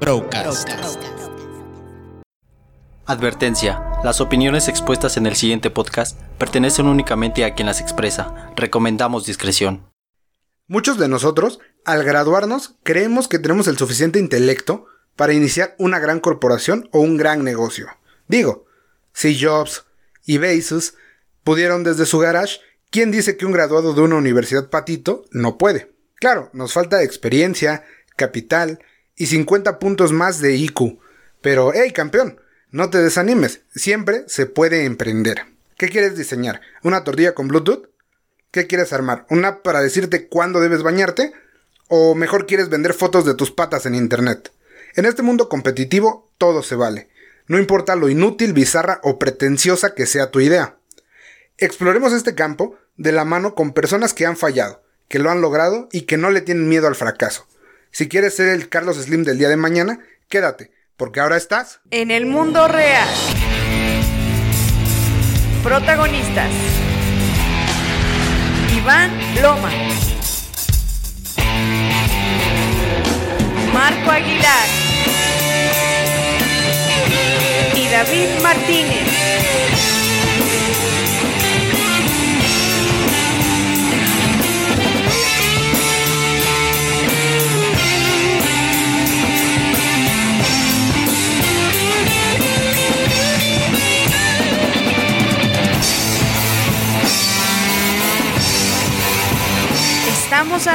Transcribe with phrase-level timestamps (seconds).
[0.00, 0.66] Procast.
[3.04, 3.82] Advertencia.
[4.02, 8.50] Las opiniones expuestas en el siguiente podcast pertenecen únicamente a quien las expresa.
[8.56, 9.84] Recomendamos discreción.
[10.68, 14.86] Muchos de nosotros, al graduarnos, creemos que tenemos el suficiente intelecto
[15.16, 17.88] para iniciar una gran corporación o un gran negocio.
[18.26, 18.64] Digo,
[19.12, 19.84] si Jobs
[20.24, 20.94] y Bezos
[21.44, 25.92] pudieron desde su garage, ¿quién dice que un graduado de una universidad patito no puede?
[26.14, 27.84] Claro, nos falta experiencia,
[28.16, 28.80] capital
[29.16, 30.98] y 50 puntos más de IQ.
[31.40, 32.40] Pero, hey, campeón,
[32.70, 35.46] no te desanimes, siempre se puede emprender.
[35.76, 36.60] ¿Qué quieres diseñar?
[36.82, 37.88] ¿Una tortilla con Bluetooth?
[38.50, 39.26] ¿Qué quieres armar?
[39.30, 41.32] ¿Una para decirte cuándo debes bañarte?
[41.88, 44.52] ¿O mejor quieres vender fotos de tus patas en Internet?
[44.94, 47.08] En este mundo competitivo todo se vale.
[47.46, 50.76] No importa lo inútil, bizarra o pretenciosa que sea tu idea.
[51.58, 55.88] Exploremos este campo de la mano con personas que han fallado, que lo han logrado
[55.90, 57.46] y que no le tienen miedo al fracaso.
[57.92, 62.10] Si quieres ser el Carlos Slim del día de mañana, quédate, porque ahora estás En
[62.10, 63.08] el mundo real.
[65.64, 66.50] Protagonistas.
[68.76, 69.10] Iván
[69.42, 69.70] Loma.
[73.74, 74.68] Marco Aguilar.
[77.74, 79.20] Y David Martínez.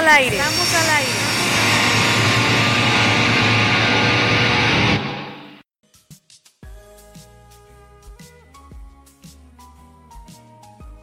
[0.06, 0.38] Al aire.
[0.38, 0.65] Estamos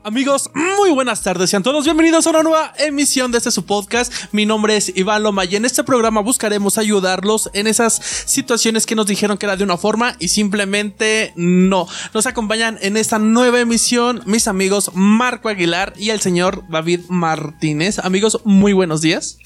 [0.04, 1.50] Amigos, muy buenas tardes.
[1.50, 4.12] Sean todos bienvenidos a una nueva emisión de este su podcast.
[4.32, 8.96] Mi nombre es Iván Loma y en este programa buscaremos ayudarlos en esas situaciones que
[8.96, 11.86] nos dijeron que era de una forma y simplemente no.
[12.14, 18.00] Nos acompañan en esta nueva emisión mis amigos Marco Aguilar y el señor David Martínez.
[18.00, 19.38] Amigos, muy buenos días.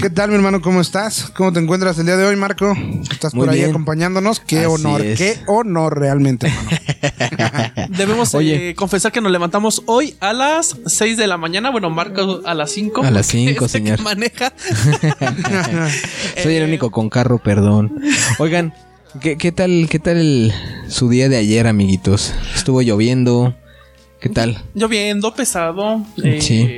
[0.00, 0.60] ¿Qué tal, mi hermano?
[0.60, 1.30] ¿Cómo estás?
[1.36, 2.74] ¿Cómo te encuentras el día de hoy, Marco?
[3.10, 3.70] ¿Estás Muy por ahí bien.
[3.70, 4.40] acompañándonos?
[4.40, 5.18] Qué Así honor, es.
[5.18, 6.48] qué honor realmente,
[7.20, 7.88] hermano.
[7.96, 8.70] Debemos Oye.
[8.70, 11.70] eh, confesar que nos levantamos hoy a las 6 de la mañana.
[11.70, 13.02] Bueno, Marco a las 5.
[13.04, 14.02] A las porque cinco, es el que señor.
[14.02, 14.52] maneja.
[16.42, 17.98] Soy el Eh, único con carro, perdón.
[18.38, 18.74] Oigan,
[19.20, 20.52] ¿qué, qué tal, qué tal el-
[20.88, 22.34] su día de ayer, amiguitos?
[22.54, 23.54] Estuvo lloviendo.
[24.20, 24.58] ¿Qué tal?
[24.74, 26.04] lloviendo, pesado.
[26.24, 26.68] eh, Sí.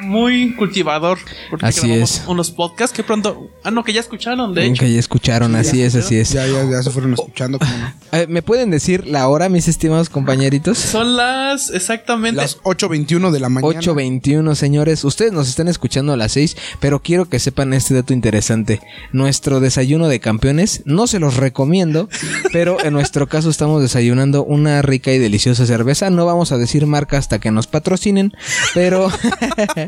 [0.00, 1.18] Muy cultivador.
[1.50, 2.24] Porque Así es.
[2.26, 3.48] Unos podcasts que pronto.
[3.62, 4.80] Ah, no, que ya escucharon, de hecho.
[4.80, 6.30] Que ya escucharon, así es, así es.
[6.32, 7.58] Ya, ya, ya se fueron escuchando.
[7.58, 7.94] ¿cómo no?
[8.14, 10.78] Eh, ¿Me pueden decir la hora, mis estimados compañeritos?
[10.78, 12.40] Son las exactamente.
[12.40, 13.80] Las 8.21 de la mañana.
[13.80, 15.02] 8.21, señores.
[15.02, 18.80] Ustedes nos están escuchando a las 6, pero quiero que sepan este dato interesante.
[19.12, 22.08] Nuestro desayuno de campeones, no se los recomiendo,
[22.52, 26.10] pero en nuestro caso estamos desayunando una rica y deliciosa cerveza.
[26.10, 28.32] No vamos a decir marca hasta que nos patrocinen,
[28.74, 29.08] pero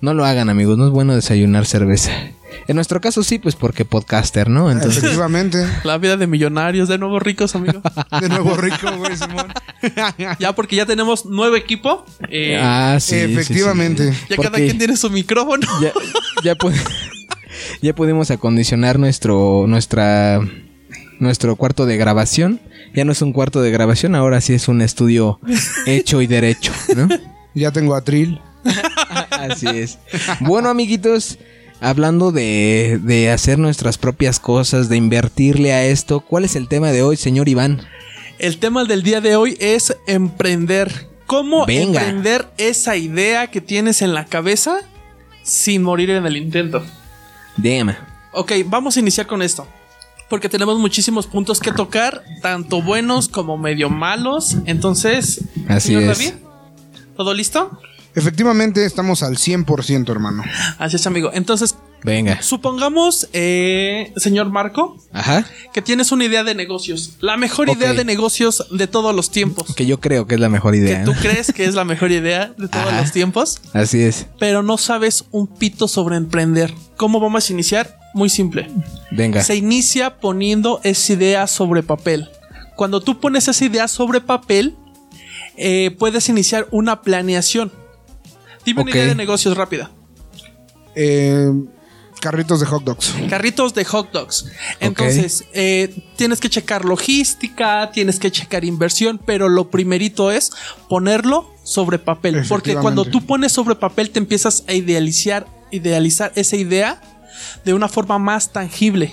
[0.00, 0.78] no lo hagan, amigos.
[0.78, 2.10] No es bueno desayunar cerveza.
[2.68, 4.70] En nuestro caso sí, pues porque podcaster, ¿no?
[4.70, 5.64] Entonces, Efectivamente.
[5.84, 7.82] La vida de millonarios, de nuevo ricos, amigo.
[8.20, 9.46] De nuevo rico, güey, Simón.
[10.38, 12.04] ya porque ya tenemos nuevo equipo.
[12.30, 13.32] eh, ah, sí, sí, sí.
[13.32, 14.12] Efectivamente.
[14.30, 15.66] ya cada quien tiene su micrófono.
[15.82, 15.92] ya,
[16.42, 16.72] ya, pu-
[17.82, 20.40] ya pudimos acondicionar nuestro, nuestra,
[21.18, 22.60] nuestro cuarto de grabación.
[22.94, 25.38] Ya no es un cuarto de grabación, ahora sí es un estudio
[25.84, 27.08] hecho y derecho, ¿no?
[27.54, 28.40] Ya tengo a Trill.
[29.30, 29.98] Así es.
[30.40, 31.38] Bueno, amiguitos,
[31.80, 36.92] hablando de, de hacer nuestras propias cosas, de invertirle a esto, ¿cuál es el tema
[36.92, 37.82] de hoy, señor Iván?
[38.38, 41.08] El tema del día de hoy es emprender.
[41.26, 42.00] ¿Cómo Venga.
[42.00, 44.80] emprender esa idea que tienes en la cabeza
[45.42, 46.84] sin morir en el intento?
[47.56, 47.96] Damn.
[48.32, 49.66] Ok, vamos a iniciar con esto.
[50.28, 54.56] Porque tenemos muchísimos puntos que tocar, tanto buenos como medio malos.
[54.66, 56.18] Entonces, Así señor es.
[56.18, 56.34] David,
[57.16, 57.80] ¿todo listo?
[58.16, 60.42] Efectivamente, estamos al 100%, hermano.
[60.78, 61.30] Así es, amigo.
[61.34, 62.40] Entonces, Venga.
[62.40, 65.44] supongamos, eh, señor Marco, Ajá.
[65.74, 67.16] que tienes una idea de negocios.
[67.20, 69.74] La mejor idea de negocios de todos los tiempos.
[69.74, 71.04] Que yo creo que es la mejor Que idea.
[71.04, 71.20] tú ¿no?
[71.20, 73.02] crees que es la mejor idea de todos Ajá.
[73.02, 74.26] los tiempos, Así es.
[74.38, 76.72] pero no sabes un pito sobre emprender.
[76.96, 77.98] ¿Cómo vamos a iniciar?
[78.14, 78.70] Muy simple.
[79.10, 79.44] Venga.
[79.44, 82.30] Se inicia poniendo esa idea sobre papel.
[82.76, 84.74] Cuando tú pones esa idea sobre papel,
[85.58, 87.72] eh, puedes iniciar una planeación.
[88.66, 88.88] Dime Ok.
[88.88, 89.90] una idea de negocios rápida.
[90.94, 91.50] Eh,
[92.20, 93.14] carritos de hot dogs.
[93.30, 94.46] Carritos de hot dogs.
[94.80, 100.50] Entonces, eh, tienes que checar logística, tienes que checar inversión, pero lo primerito es
[100.88, 102.44] ponerlo sobre papel.
[102.48, 107.00] Porque cuando tú pones sobre papel, te empiezas a idealizar, idealizar esa idea
[107.64, 109.12] de una forma más tangible.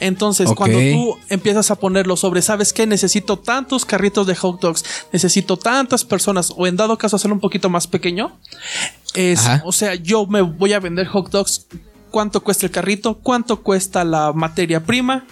[0.00, 2.86] Entonces, cuando tú empiezas a ponerlo sobre, ¿sabes qué?
[2.86, 7.40] Necesito tantos carritos de hot dogs, necesito tantas personas, o en dado caso hacerlo un
[7.40, 8.38] poquito más pequeño,
[9.14, 9.62] es, Ajá.
[9.64, 11.66] o sea, yo me voy a vender hot dogs,
[12.10, 13.18] ¿cuánto cuesta el carrito?
[13.18, 15.26] ¿Cuánto cuesta la materia prima?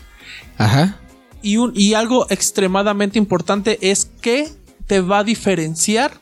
[0.59, 0.99] Ajá.
[1.43, 4.49] Y, un, y algo extremadamente importante es que
[4.87, 6.21] te va a diferenciar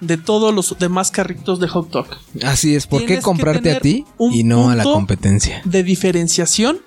[0.00, 2.06] de todos los demás carritos de hot dog.
[2.42, 2.86] Así es.
[2.86, 5.62] ¿Por qué Tienes comprarte a ti y no a la competencia?
[5.64, 6.80] De diferenciación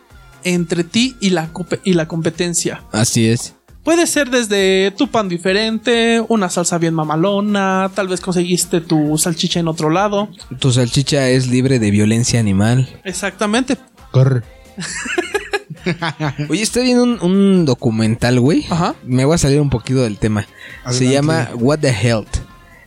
[0.53, 1.49] entre ti y la,
[1.83, 2.83] y la competencia.
[2.91, 3.53] Así es.
[3.83, 9.61] Puede ser desde tu pan diferente, una salsa bien mamalona, tal vez conseguiste tu salchicha
[9.61, 10.27] en otro lado.
[10.59, 12.89] Tu salchicha es libre de violencia animal.
[13.05, 13.77] Exactamente.
[14.11, 14.41] Corre.
[16.49, 18.65] Oye, estoy viendo un, un documental, güey.
[18.69, 18.95] Ajá.
[19.05, 20.45] Me voy a salir un poquito del tema.
[20.89, 22.39] Se llama What the Health.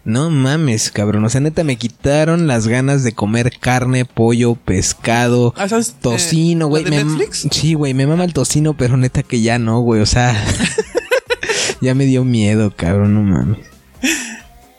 [0.04, 1.24] No mames, cabrón.
[1.24, 5.94] O sea, neta, me quitaron las ganas de comer carne, pollo, pescado, Ah, ¿sabes?
[6.00, 6.84] tocino, Eh, güey.
[6.84, 7.46] ¿la de Me- Netflix?
[7.50, 10.00] Sí, güey, me mama el tocino, pero neta que ya no, güey.
[10.00, 10.34] O sea,
[11.80, 13.58] ya me dio miedo, cabrón, no mames.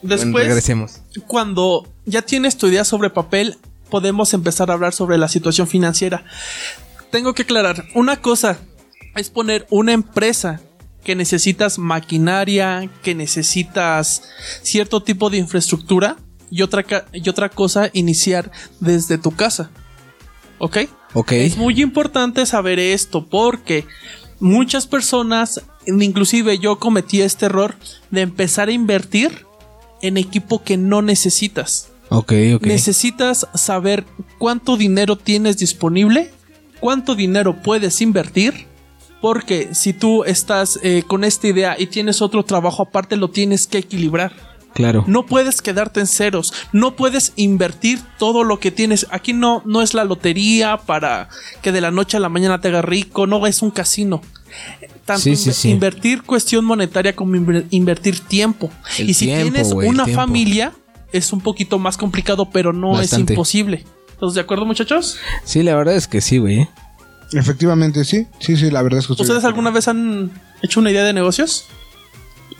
[0.02, 1.02] Bueno, Después, regresemos.
[1.28, 3.58] cuando ya tienes tu idea sobre papel,
[3.90, 6.24] podemos empezar a hablar sobre la situación financiera.
[7.12, 8.58] Tengo que aclarar, una cosa
[9.16, 10.62] es poner una empresa
[11.04, 14.24] que necesitas maquinaria, que necesitas
[14.62, 16.18] cierto tipo de infraestructura
[16.50, 19.72] y otra, y otra cosa iniciar desde tu casa.
[20.60, 20.78] ¿Ok?
[21.14, 21.32] Ok.
[21.34, 23.86] Es muy importante saber esto porque
[24.40, 27.76] muchas personas, inclusive yo cometí este error
[28.12, 29.46] de empezar a invertir
[30.02, 31.90] en equipo que no necesitas.
[32.10, 32.64] Ok, ok.
[32.64, 34.06] Necesitas saber
[34.38, 36.32] cuánto dinero tienes disponible,
[36.80, 38.68] cuánto dinero puedes invertir,
[39.22, 43.68] porque si tú estás eh, con esta idea y tienes otro trabajo aparte, lo tienes
[43.68, 44.34] que equilibrar.
[44.74, 45.04] Claro.
[45.06, 49.06] No puedes quedarte en ceros, no puedes invertir todo lo que tienes.
[49.12, 51.28] Aquí no, no es la lotería para
[51.62, 54.22] que de la noche a la mañana te haga rico, no es un casino.
[55.06, 55.70] Tanto Sí, sí, inver- sí.
[55.72, 58.70] invertir cuestión monetaria como inver- invertir tiempo.
[58.98, 60.22] El y si tiempo, tienes una tiempo.
[60.22, 60.72] familia,
[61.12, 63.34] es un poquito más complicado, pero no Bastante.
[63.34, 63.86] es imposible.
[64.14, 65.18] ¿Estás de acuerdo, muchachos?
[65.44, 66.70] Sí, la verdad es que sí, güey.
[67.34, 68.28] Efectivamente, sí.
[68.40, 70.32] Sí, sí, la verdad es que ¿Ustedes alguna vez han
[70.62, 71.66] hecho una idea de negocios?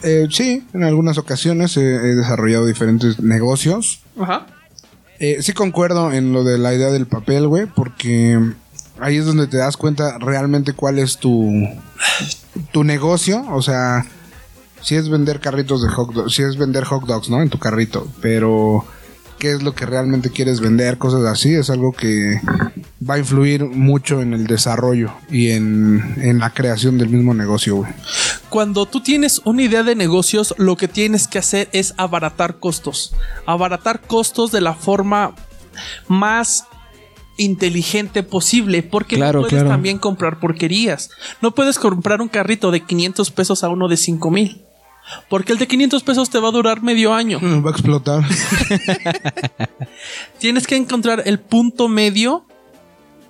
[0.02, 4.00] Eh, sí, en algunas ocasiones he, he desarrollado diferentes negocios.
[4.18, 4.46] Ajá.
[5.18, 8.40] Eh, sí concuerdo en lo de la idea del papel, güey, porque
[8.98, 11.68] ahí es donde te das cuenta realmente cuál es tu,
[12.72, 13.44] tu negocio.
[13.50, 14.04] O sea,
[14.80, 17.40] si es vender carritos de hot dogs, si es vender hot dogs, ¿no?
[17.40, 18.84] En tu carrito, pero
[19.42, 22.40] qué es lo que realmente quieres vender, cosas así, es algo que
[23.10, 27.74] va a influir mucho en el desarrollo y en, en la creación del mismo negocio,
[27.74, 27.90] güey.
[28.50, 33.16] Cuando tú tienes una idea de negocios, lo que tienes que hacer es abaratar costos.
[33.44, 35.34] Abaratar costos de la forma
[36.06, 36.66] más
[37.36, 39.70] inteligente posible, porque Claro, no puedes claro.
[39.70, 41.10] también comprar porquerías.
[41.40, 44.62] No puedes comprar un carrito de 500 pesos a uno de 5 mil.
[45.28, 47.40] Porque el de 500 pesos te va a durar medio año.
[47.40, 48.24] Va a explotar.
[50.38, 52.44] Tienes que encontrar el punto medio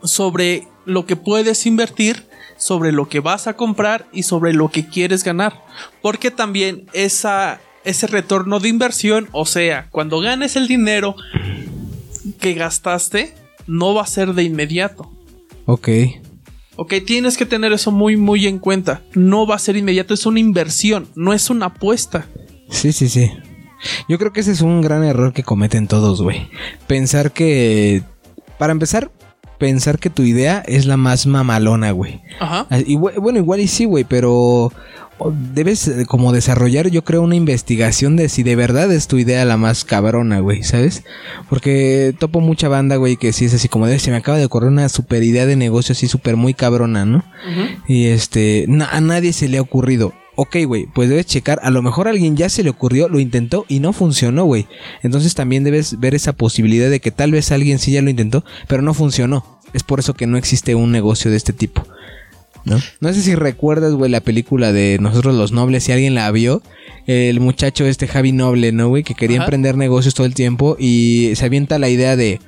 [0.03, 2.27] sobre lo que puedes invertir,
[2.57, 5.65] sobre lo que vas a comprar y sobre lo que quieres ganar.
[6.01, 11.17] Porque también esa, ese retorno de inversión, o sea, cuando ganes el dinero
[12.41, 13.35] que gastaste,
[13.67, 15.11] no va a ser de inmediato.
[15.67, 15.89] Ok.
[16.77, 19.03] Ok, tienes que tener eso muy, muy en cuenta.
[19.15, 22.27] No va a ser inmediato, es una inversión, no es una apuesta.
[22.71, 23.31] Sí, sí, sí.
[24.09, 26.49] Yo creo que ese es un gran error que cometen todos, güey.
[26.87, 28.03] Pensar que...
[28.59, 29.11] Para empezar,
[29.59, 32.23] pensar que tu idea es la más mamalona, güey.
[32.41, 32.67] Ajá.
[32.71, 34.73] Ah, Y bu- bueno, igual y sí, güey, pero
[35.31, 39.45] debes eh, como desarrollar, yo creo, una investigación de si de verdad es tu idea
[39.45, 41.05] la más cabrona, güey, ¿sabes?
[41.49, 44.47] Porque topo mucha banda, güey, que sí es así como de, se me acaba de
[44.47, 47.25] ocurrir una super idea de negocio así súper muy cabrona, ¿no?
[47.87, 50.13] Y este, na- a nadie se le ha ocurrido.
[50.35, 51.61] Ok, güey, pues debes checar.
[51.63, 54.67] A lo mejor a alguien ya se le ocurrió, lo intentó y no funcionó, güey.
[55.03, 58.43] Entonces también debes ver esa posibilidad de que tal vez alguien sí ya lo intentó,
[58.67, 59.61] pero no funcionó.
[59.75, 61.85] Es por eso que no existe un negocio de este tipo.
[62.65, 62.81] ¿No?
[63.01, 66.63] No sé si recuerdas, güey, la película de Nosotros los Nobles, si alguien la vio.
[67.07, 69.03] El muchacho este Javi Noble, ¿no, güey?
[69.03, 69.45] Que quería Ajá.
[69.47, 72.41] emprender negocios todo el tiempo y se avienta la idea de,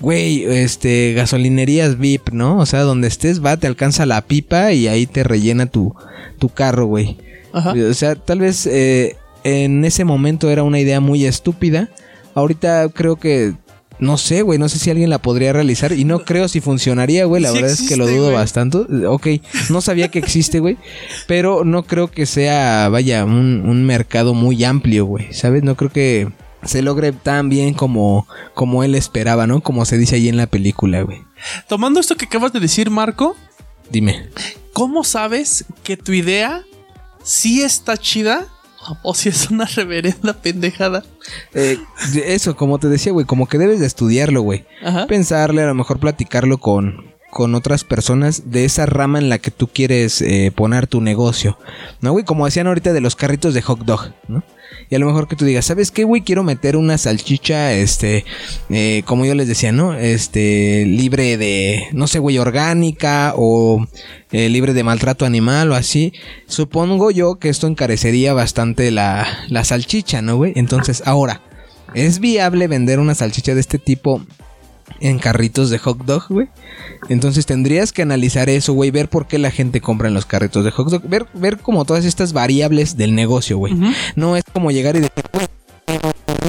[0.00, 2.58] güey, este, gasolinerías VIP, ¿no?
[2.58, 5.94] O sea, donde estés, va, te alcanza la pipa y ahí te rellena tu,
[6.38, 7.16] tu carro, güey.
[7.52, 7.74] Ajá.
[7.90, 11.88] O sea, tal vez eh, en ese momento era una idea muy estúpida.
[12.34, 13.54] Ahorita creo que...
[14.00, 17.24] No sé, güey, no sé si alguien la podría realizar y no creo si funcionaría,
[17.24, 17.42] güey.
[17.42, 18.78] La Sí verdad es que lo dudo bastante.
[19.06, 19.28] Ok,
[19.68, 20.78] no sabía que existe, güey.
[21.26, 25.32] Pero no creo que sea, vaya, un, un mercado muy amplio, güey.
[25.32, 25.62] ¿Sabes?
[25.62, 26.28] No creo que
[26.64, 29.62] se logre tan bien como, como él esperaba, ¿no?
[29.62, 31.22] Como se dice ahí en la película, güey.
[31.68, 33.36] Tomando esto que acabas de decir, Marco,
[33.90, 34.28] Dime.
[34.72, 36.64] ¿Cómo sabes que tu idea
[37.24, 38.46] sí está chida
[39.02, 41.04] o si es una reverenda pendejada?
[41.54, 41.78] Eh,
[42.24, 44.64] eso, como te decía, güey, como que debes de estudiarlo, güey.
[45.08, 49.50] Pensarle, a lo mejor platicarlo con, con otras personas de esa rama en la que
[49.50, 51.58] tú quieres eh, poner tu negocio.
[52.00, 52.24] ¿No, güey?
[52.24, 54.42] Como decían ahorita de los carritos de hot dog, ¿no?
[54.88, 56.22] Y a lo mejor que tú digas, ¿sabes qué, güey?
[56.22, 58.24] Quiero meter una salchicha, este,
[58.70, 59.94] eh, como yo les decía, ¿no?
[59.94, 63.86] Este, libre de, no sé, güey, orgánica o
[64.32, 66.12] eh, libre de maltrato animal o así.
[66.46, 70.52] Supongo yo que esto encarecería bastante la, la salchicha, ¿no, güey?
[70.56, 71.40] Entonces, ahora,
[71.94, 74.22] ¿es viable vender una salchicha de este tipo
[75.00, 76.48] en carritos de hot dog, güey.
[77.08, 80.64] Entonces tendrías que analizar eso, güey, ver por qué la gente compra en los carritos
[80.64, 83.74] de hot dog, ver, ver como todas estas variables del negocio, güey.
[84.16, 85.46] No es como llegar y decir, güey,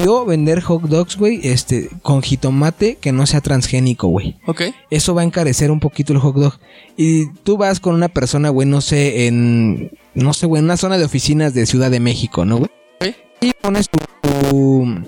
[0.04, 4.36] yo vender hot dogs, güey, este, con jitomate que no sea transgénico, güey.
[4.46, 4.62] Ok.
[4.90, 6.54] Eso va a encarecer un poquito el hot dog.
[6.96, 10.76] Y tú vas con una persona, güey, no sé, en, no sé, güey, en una
[10.76, 12.70] zona de oficinas de Ciudad de México, ¿no, güey?
[13.40, 13.98] Y pones tu,
[14.50, 15.02] tu-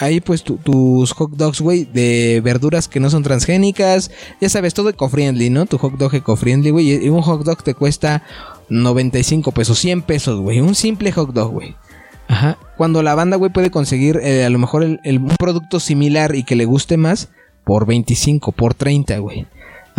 [0.00, 4.10] ahí pues tu- tus hot dogs, güey, de verduras que no son transgénicas.
[4.40, 5.66] Ya sabes, todo eco-friendly, ¿no?
[5.66, 7.04] Tu hot dog eco-friendly, güey.
[7.04, 8.22] Y un hot dog te cuesta
[8.68, 10.60] 95 pesos, 100 pesos, güey.
[10.60, 11.76] Un simple hot dog, güey.
[12.28, 12.58] Ajá.
[12.76, 16.34] Cuando la banda, güey, puede conseguir eh, a lo mejor el- el- un producto similar
[16.34, 17.28] y que le guste más
[17.64, 19.46] por 25, por 30, güey.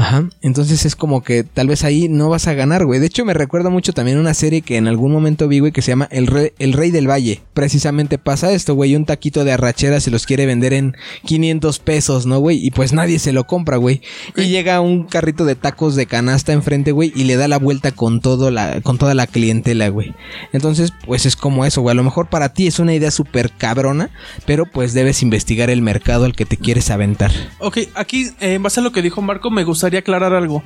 [0.02, 0.28] Ajá.
[0.42, 3.00] Entonces es como que tal vez ahí no vas a ganar, güey.
[3.00, 5.84] De hecho, me recuerda mucho también una serie que en algún momento vi, güey, que
[5.84, 7.42] se llama El Rey, El Rey del Valle.
[7.54, 8.96] Precisamente pasa esto, güey.
[8.96, 12.66] Un taquito de arrachera se los quiere vender en 500 pesos, ¿no, güey?
[12.66, 14.02] Y pues nadie se lo compra, güey.
[14.36, 17.92] Y llega un carrito de tacos de canasta enfrente, güey, y le da la vuelta
[17.92, 20.16] con, todo la, con toda la clientela, güey.
[20.52, 21.92] Entonces, pues es como eso, güey.
[21.92, 24.10] A lo mejor para ti es una idea súper cabrona,
[24.48, 27.32] pero pues debes investigar el mercado al que te quieres aventar.
[27.60, 30.64] Ok, aquí, en base a lo que dijo Marco, me gustaría aclarar algo.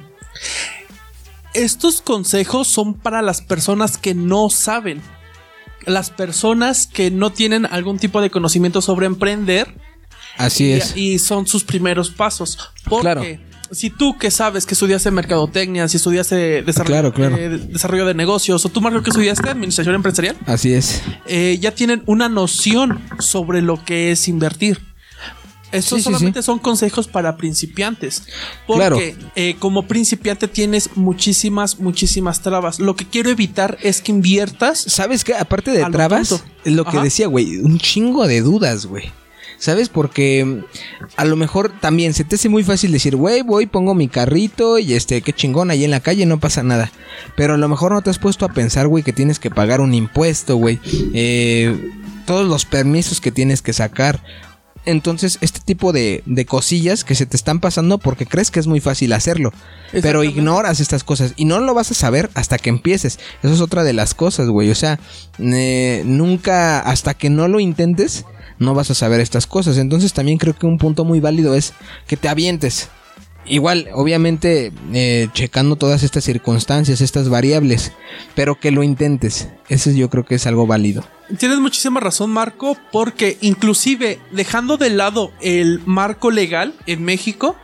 [1.54, 5.02] Estos consejos son para las personas que no saben.
[5.86, 9.74] Las personas que no tienen algún tipo de conocimiento sobre emprender
[10.38, 10.98] Así es.
[10.98, 12.58] y, son sus primeros pasos.
[12.90, 13.24] Porque Claro.
[13.72, 17.38] si tú que sabes que estudiaste mercadotecnia, si estudiaste desarrollo, Claro, claro.
[17.38, 21.02] eh, desarrollo de negocios, o tú, Marco, que estudiaste administración empresarial, Así es.
[21.28, 24.82] eh, ya tienen una noción sobre lo que es invertir.
[25.72, 26.46] Estos Sí, solamente sí.
[26.46, 28.24] son consejos para principiantes.
[28.68, 28.80] Porque
[29.16, 29.32] Claro.
[29.36, 32.80] eh, como principiante tienes muchísimas, muchísimas trabas.
[32.80, 34.80] Lo que quiero evitar es que inviertas.
[34.80, 35.34] ¿Sabes qué?
[35.36, 39.12] Aparte de trabas, lo que decía, güey, un chingo de dudas, güey.
[39.58, 39.88] ¿Sabes?
[39.88, 40.66] Porque mm,
[41.16, 44.80] a lo mejor también se te hace muy fácil decir, güey, voy, pongo mi carrito
[44.80, 46.92] y este, qué chingón, ahí en la calle no pasa nada.
[47.38, 49.80] Pero a lo mejor no te has puesto a pensar, güey, que tienes que pagar
[49.80, 50.80] un impuesto, güey.
[51.14, 51.90] Eh,
[52.26, 54.22] todos los permisos que tienes que sacar.
[54.86, 58.68] Entonces, este tipo de, de cosillas que se te están pasando porque crees que es
[58.68, 59.52] muy fácil hacerlo.
[59.92, 63.20] Pero ignoras estas cosas y no lo vas a saber hasta que empieces.
[63.44, 64.70] Eso es otra de las cosas, güey.
[64.70, 65.00] O sea,
[65.40, 68.26] eh, nunca, hasta que no lo intentes,
[68.60, 69.78] no vas a saber estas cosas.
[69.78, 71.74] Entonces también creo que un punto muy válido es
[72.08, 72.90] que te avientes.
[73.48, 77.92] Igual, obviamente, eh, checando todas estas circunstancias, estas variables,
[78.34, 79.50] pero que lo intentes.
[79.70, 81.04] Eso yo creo que es algo válido.
[81.38, 87.56] Tienes muchísima razón, Marco, porque inclusive dejando de lado el marco legal en México,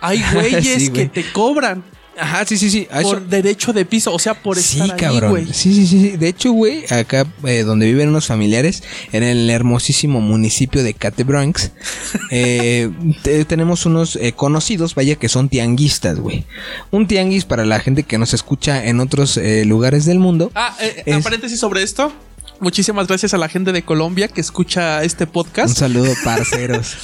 [0.00, 1.08] hay güeyes Sí, güey.
[1.10, 1.82] que te cobran
[2.18, 2.88] Ajá, sí, sí, sí.
[2.90, 5.30] eso- por derecho de piso, o sea, por sí, estar cabrón.
[5.30, 5.46] güey.
[5.46, 6.16] sí, sí, sí, sí.
[6.16, 8.82] De hecho, güey, acá eh, donde viven unos familiares,
[9.12, 11.70] en el hermosísimo municipio de Catebranx,
[12.30, 12.90] eh,
[13.22, 16.44] te- tenemos unos eh, conocidos, vaya, que son tianguistas, güey.
[16.90, 20.50] Un tianguis para la gente que nos escucha en otros eh, lugares del mundo.
[20.54, 22.12] Ah, eh, Es- paréntesis sobre esto.
[22.58, 25.76] Muchísimas gracias a la gente de Colombia que escucha este Un podcast.
[25.76, 26.96] saludo, parceros.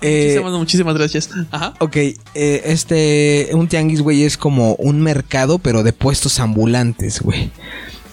[0.00, 1.30] Eh, Muchísimas, muchísimas gracias.
[1.50, 1.74] Ajá.
[1.80, 2.16] Ok, eh,
[2.64, 7.50] este, un tianguis, güey, es como un mercado, pero de puestos ambulantes, güey.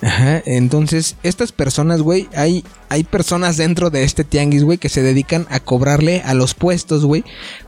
[0.02, 5.04] Ajá, entonces, estas personas, güey, hay, hay personas dentro de este tianguis, güey, que se
[5.04, 7.24] dedican a cobrarle a los puestos, güey.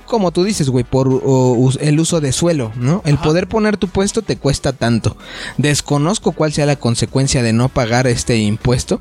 [0.08, 3.04] Como tú dices, güey, por o, el uso de suelo, ¿no?
[3.06, 3.24] El Ajá.
[3.24, 5.16] poder poner tu puesto te cuesta tanto.
[5.58, 9.00] Desconozco cuál sea la consecuencia de no pagar este impuesto,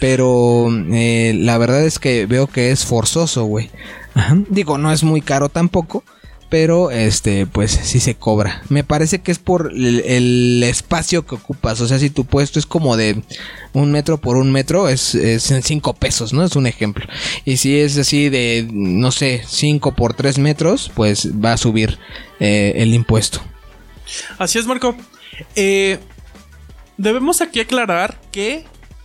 [0.00, 3.70] pero eh, la verdad es que veo que es forzoso, güey.
[4.14, 4.38] Ajá.
[4.48, 6.02] Digo, no es muy caro tampoco,
[6.50, 8.62] pero este, pues sí se cobra.
[8.68, 11.80] Me parece que es por el, espacio que ocupas.
[11.80, 13.22] O sea, si tu puesto es como de
[13.72, 16.44] un metro por un metro, es, es en cinco pesos, ¿no?
[16.44, 17.06] Es un ejemplo.
[17.44, 21.98] Y si es así de, no sé, cinco por tres metros, pues va a subir
[22.40, 23.40] eh, el impuesto.
[24.36, 24.96] Así es, Marco.
[25.54, 25.98] Eh,
[26.96, 28.64] debemos aquí aclarar que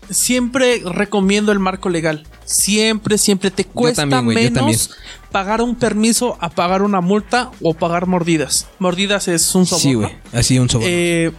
[0.09, 2.25] siempre recomiendo el marco legal.
[2.45, 4.91] Siempre, siempre te cuesta también, menos
[5.31, 8.67] pagar un permiso a pagar una multa o pagar mordidas.
[8.79, 9.83] Mordidas es un soborno.
[9.83, 10.15] Sí, güey.
[10.31, 10.89] Así un soborno.
[10.89, 11.31] Eh,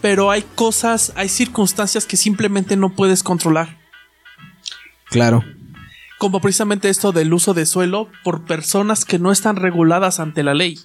[0.00, 3.78] pero hay cosas, hay circunstancias que simplemente no puedes controlar.
[5.10, 5.44] claro.
[6.18, 10.54] Como precisamente esto del uso de suelo por personas que no están reguladas ante la
[10.54, 10.78] ley.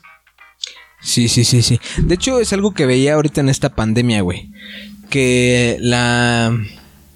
[1.02, 1.80] Sí, sí, sí, sí.
[1.98, 4.52] De hecho, es algo que veía ahorita en esta pandemia, güey.
[5.10, 6.54] Que la...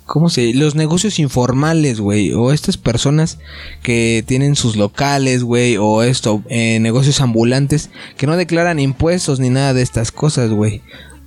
[0.05, 2.31] ¿Cómo se Los negocios informales, güey.
[2.33, 3.39] O estas personas
[3.81, 5.77] que tienen sus locales, güey.
[5.77, 7.89] O esto, eh, negocios ambulantes.
[8.17, 10.81] Que no declaran impuestos ni nada de estas cosas, güey.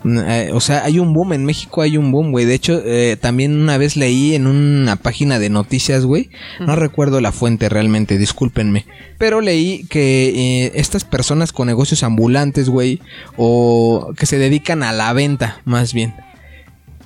[0.04, 2.44] Mm, eh, O sea, hay un boom en México, hay un boom, güey.
[2.44, 6.30] De hecho, eh, también una vez leí en una página de noticias, güey.
[6.60, 8.86] No recuerdo la fuente realmente, discúlpenme.
[9.18, 10.28] Pero leí que
[10.66, 13.00] eh, estas personas con negocios ambulantes, güey,
[13.36, 16.14] o que se dedican a la venta, más bien,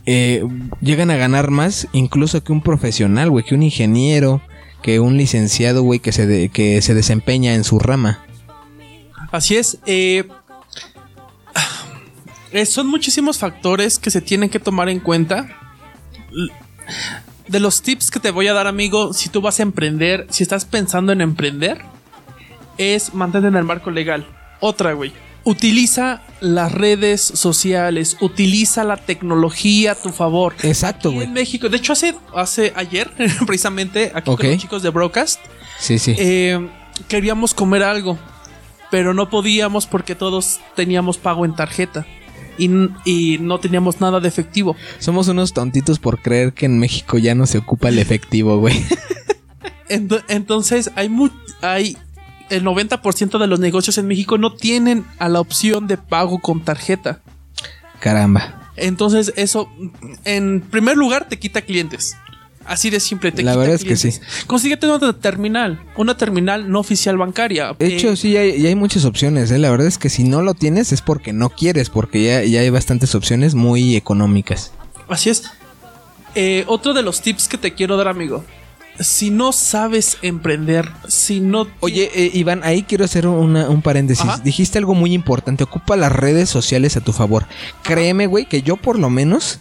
[0.06, 0.44] eh,
[0.80, 4.40] llegan a ganar más incluso que un profesional, güey, que un ingeniero,
[4.82, 8.24] que un licenciado, güey, que se, de- que se desempeña en su rama.
[9.30, 9.78] Así es.
[9.86, 10.24] eh,
[12.66, 15.48] son muchísimos factores que se tienen que tomar en cuenta.
[17.48, 20.42] De los tips que te voy a dar, amigo, si tú vas a emprender, si
[20.42, 21.82] estás pensando en emprender,
[22.78, 24.26] es mantente en el marco legal.
[24.60, 25.12] Otra, güey.
[25.44, 30.54] Utiliza las redes sociales, utiliza la tecnología a tu favor.
[30.62, 31.26] Exacto, güey.
[31.26, 33.10] En México, de hecho, hace, hace ayer,
[33.46, 35.40] precisamente, aquí con los chicos de Broadcast,
[35.80, 36.14] Sí, sí.
[36.18, 36.68] eh,
[37.08, 38.18] queríamos comer algo,
[38.90, 42.06] pero no podíamos porque todos teníamos pago en tarjeta
[42.56, 42.70] y,
[43.04, 44.76] y no teníamos nada de efectivo.
[45.00, 48.84] Somos unos tontitos por creer que en México ya no se ocupa el efectivo, güey.
[49.88, 51.30] Ento- Entonces hay, mu-
[51.62, 51.96] hay
[52.50, 56.64] el 90% de los negocios en México no tienen a la opción de pago con
[56.64, 57.20] tarjeta.
[58.00, 58.70] Caramba.
[58.76, 59.68] Entonces eso,
[60.24, 62.16] en primer lugar, te quita clientes.
[62.64, 64.22] Así de simple, te La quita verdad es que clientes.
[64.46, 67.74] Consíguete una terminal, una terminal no oficial bancaria.
[67.78, 69.58] De Eh, hecho, sí, hay, y hay muchas opciones, ¿eh?
[69.58, 72.60] La verdad es que si no lo tienes es porque no quieres, porque ya, ya
[72.60, 74.72] hay bastantes opciones muy económicas.
[75.08, 75.44] Así es.
[76.34, 78.44] Eh, otro de los tips que te quiero dar, amigo.
[79.00, 81.66] Si no sabes emprender, si no...
[81.80, 84.24] Oye, eh, Iván, ahí quiero hacer una- un paréntesis.
[84.24, 84.40] Ajá.
[84.44, 87.46] Dijiste algo muy importante, ocupa las redes sociales a tu favor.
[87.82, 89.60] Créeme, güey, que yo por lo menos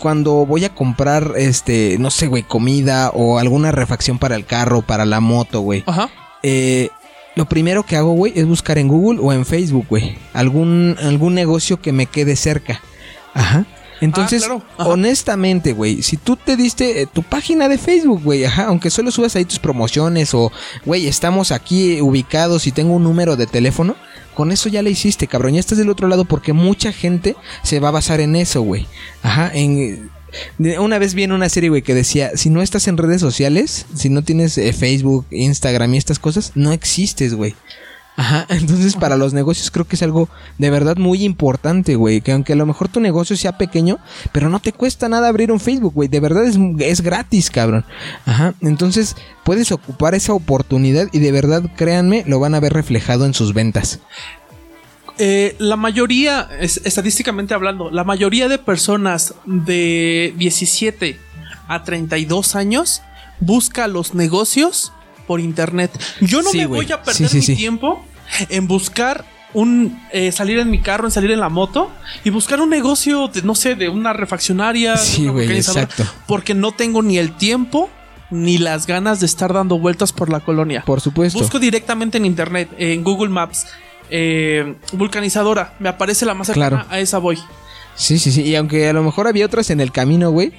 [0.00, 4.82] cuando voy a comprar, este, no sé, güey, comida o alguna refacción para el carro,
[4.82, 5.84] para la moto, güey.
[5.86, 6.08] Ajá.
[6.42, 6.88] eh,
[7.36, 11.34] lo primero que hago, güey, es buscar en Google o en Facebook, güey, algún, algún
[11.34, 12.80] negocio que me quede cerca.
[13.34, 13.66] Ajá.
[14.00, 14.90] Entonces, Ah, claro.
[14.90, 19.10] Honestamente, güey, si tú te diste eh, tu página de Facebook, güey, ajá, aunque solo
[19.10, 20.50] subas ahí tus promociones o,
[20.84, 23.96] güey, estamos aquí ubicados y tengo un número de teléfono,
[24.34, 27.80] con eso ya le hiciste, cabrón, ya estás del otro lado porque mucha gente se
[27.80, 28.86] va a basar en eso, güey.
[29.22, 30.10] Ajá, en...
[30.78, 33.86] Una vez vi en una serie, güey, que decía, si no estás en redes sociales,
[33.96, 37.56] si no tienes eh, Facebook, Instagram y estas cosas, no existes, güey.
[38.20, 40.28] Ajá, entonces para los negocios creo que es algo
[40.58, 42.20] de verdad muy importante, güey.
[42.20, 43.96] Que aunque a lo mejor tu negocio sea pequeño,
[44.30, 46.08] pero no te cuesta nada abrir un Facebook, güey.
[46.10, 47.86] De verdad es, es gratis, cabrón.
[48.26, 53.24] Ajá, entonces puedes ocupar esa oportunidad y de verdad, créanme, lo van a ver reflejado
[53.24, 54.00] en sus ventas.
[55.18, 61.18] Eh, la mayoría, es- estadísticamente hablando, la mayoría de personas de 17
[61.68, 63.00] a 32 años
[63.40, 64.92] busca los negocios
[65.26, 65.90] por internet.
[66.20, 68.04] Yo no Sí, me voy a perder Sí, sí, mi tiempo
[68.48, 71.90] en buscar un eh, salir en mi carro, en salir en la moto
[72.22, 76.12] y buscar un negocio de no sé, de una refaccionaria, Sí, una güey, vulcanizadora, exacto.
[76.26, 77.90] porque no tengo ni el tiempo
[78.30, 80.84] ni las ganas de estar dando vueltas por la colonia.
[80.86, 81.36] Por supuesto.
[81.38, 83.66] Busco directamente en internet, en Google Maps,
[84.08, 85.74] eh, vulcanizadora.
[85.80, 86.86] Me aparece la más cercana, Claro.
[86.88, 87.36] a esa voy.
[87.96, 88.42] Sí, sí, sí.
[88.42, 90.52] Y aunque a lo mejor había otras en el camino, güey.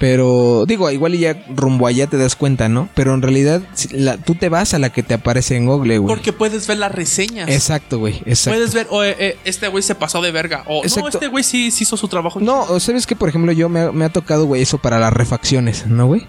[0.00, 2.88] Pero digo, igual y ya rumbo allá te das cuenta, ¿no?
[2.94, 3.60] Pero en realidad
[3.92, 6.16] la- tú te vas a la que te aparece en Google, güey.
[6.16, 7.50] Porque puedes ver las reseñas.
[7.50, 8.14] Exacto, güey.
[8.24, 8.56] Exacto.
[8.56, 10.64] Puedes ver, oh, eh, eh, este güey se pasó de verga.
[10.68, 12.40] O no, este güey sí, sí hizo su trabajo.
[12.40, 14.98] No, o sabes que por ejemplo yo me, ha- me ha tocado, güey, eso para
[14.98, 16.26] las refacciones, ¿no, güey?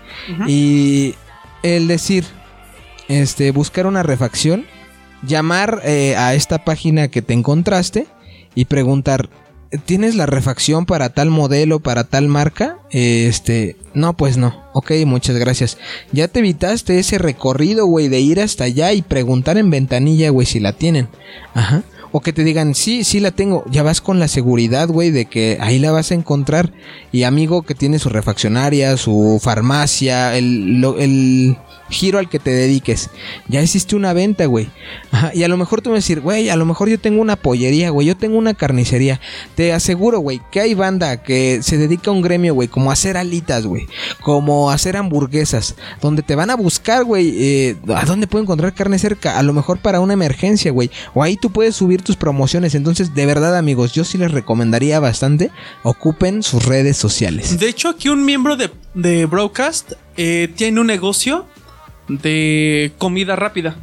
[0.47, 1.15] Y
[1.63, 2.25] el decir,
[3.07, 4.65] este, buscar una refacción,
[5.25, 8.07] llamar eh, a esta página que te encontraste
[8.53, 9.29] y preguntar,
[9.85, 12.77] ¿tienes la refacción para tal modelo, para tal marca?
[12.89, 14.63] Este, no, pues no.
[14.73, 15.77] Ok, muchas gracias.
[16.11, 20.45] Ya te evitaste ese recorrido, güey, de ir hasta allá y preguntar en ventanilla, güey,
[20.45, 21.07] si la tienen.
[21.53, 21.83] Ajá.
[22.13, 23.63] O que te digan, sí, sí la tengo.
[23.69, 26.73] Ya vas con la seguridad, güey, de que ahí la vas a encontrar.
[27.11, 31.57] Y amigo que tiene su refaccionaria, su farmacia, el, el
[31.91, 33.09] giro al que te dediques.
[33.47, 34.69] Ya hiciste una venta, güey.
[35.33, 37.89] Y a lo mejor tú me decir, güey, a lo mejor yo tengo una pollería,
[37.89, 39.19] güey, yo tengo una carnicería.
[39.55, 42.93] Te aseguro, güey, que hay banda que se dedica a un gremio, güey, como a
[42.93, 43.87] hacer alitas, güey,
[44.21, 48.73] como a hacer hamburguesas, donde te van a buscar, güey, eh, a dónde puedo encontrar
[48.73, 52.15] carne cerca, a lo mejor para una emergencia, güey, o ahí tú puedes subir tus
[52.15, 52.73] promociones.
[52.73, 55.51] Entonces, de verdad, amigos, yo sí les recomendaría bastante,
[55.83, 57.59] ocupen sus redes sociales.
[57.59, 61.45] De hecho, aquí un miembro de, de Broadcast eh, tiene un negocio
[62.21, 63.75] de comida rápida.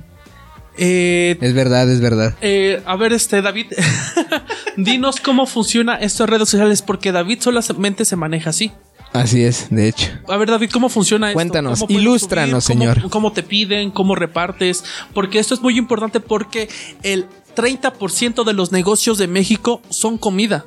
[0.76, 2.34] Eh, Es verdad, es verdad.
[2.40, 3.66] eh, a ver, este David,
[4.76, 8.70] dinos cómo funciona estas redes sociales, porque David solamente se maneja así.
[9.12, 10.08] Así es, de hecho.
[10.28, 11.34] A ver, David, ¿cómo funciona esto?
[11.36, 13.08] Cuéntanos, ¿Cómo puedes ilústranos, señor.
[13.10, 13.90] ¿Cómo te piden?
[13.90, 14.84] ¿Cómo repartes?
[15.14, 16.68] Porque esto es muy importante porque
[17.02, 20.64] el 30% de los negocios de México son comida.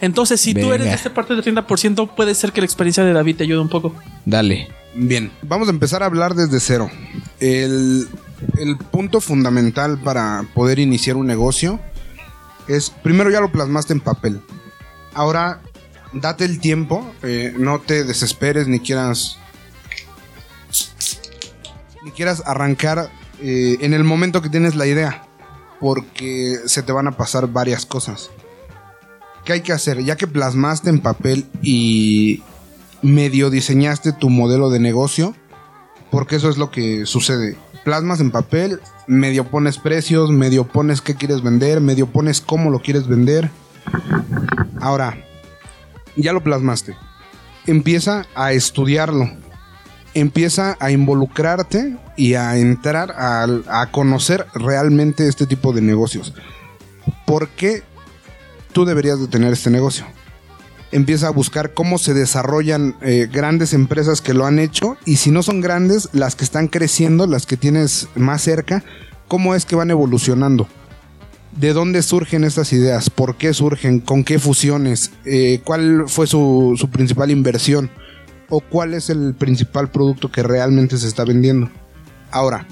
[0.00, 3.12] Entonces, si tú eres de esta parte del 30%, puede ser que la experiencia de
[3.12, 3.94] David te ayude un poco.
[4.26, 4.68] Dale.
[4.96, 6.88] Bien, vamos a empezar a hablar desde cero.
[7.40, 8.08] El,
[8.92, 11.80] punto fundamental para poder iniciar un negocio
[12.68, 14.40] es, primero ya lo plasmaste en papel.
[15.12, 15.60] Ahora,
[16.12, 19.38] date el tiempo, eh, no te desesperes ni quieras...
[22.04, 25.26] Ni quieras arrancar eh, en el momento que tienes la idea,
[25.80, 28.30] porque se te van a pasar varias cosas.
[29.44, 30.04] ¿Qué hay que hacer?
[30.04, 32.42] Ya que plasmaste en papel y,
[33.04, 35.34] medio diseñaste tu modelo de negocio,
[36.10, 37.56] porque eso es lo que sucede.
[37.84, 42.80] Plasmas en papel, medio pones precios, medio pones qué quieres vender, medio pones cómo lo
[42.80, 43.50] quieres vender.
[44.80, 45.18] Ahora,
[46.16, 46.96] ya lo plasmaste.
[47.66, 49.30] Empieza a estudiarlo.
[50.14, 56.32] Empieza a involucrarte y a entrar a, conocer realmente este tipo de negocios.
[57.26, 57.82] ¿Por qué
[58.72, 60.06] tú deberías de tener este negocio?
[60.94, 65.32] Empieza a buscar cómo se desarrollan eh, grandes empresas que lo han hecho y si
[65.32, 68.84] no son grandes, las que están creciendo, las que tienes más cerca,
[69.26, 70.68] cómo es que van evolucionando.
[71.50, 73.10] ¿De dónde surgen estas ideas?
[73.10, 73.98] ¿Por qué surgen?
[73.98, 75.10] ¿Con qué fusiones?
[75.24, 77.90] Eh, ¿Cuál fue su, su principal inversión?
[78.48, 81.70] ¿O cuál es el principal producto que realmente se está vendiendo?
[82.30, 82.68] Ahora,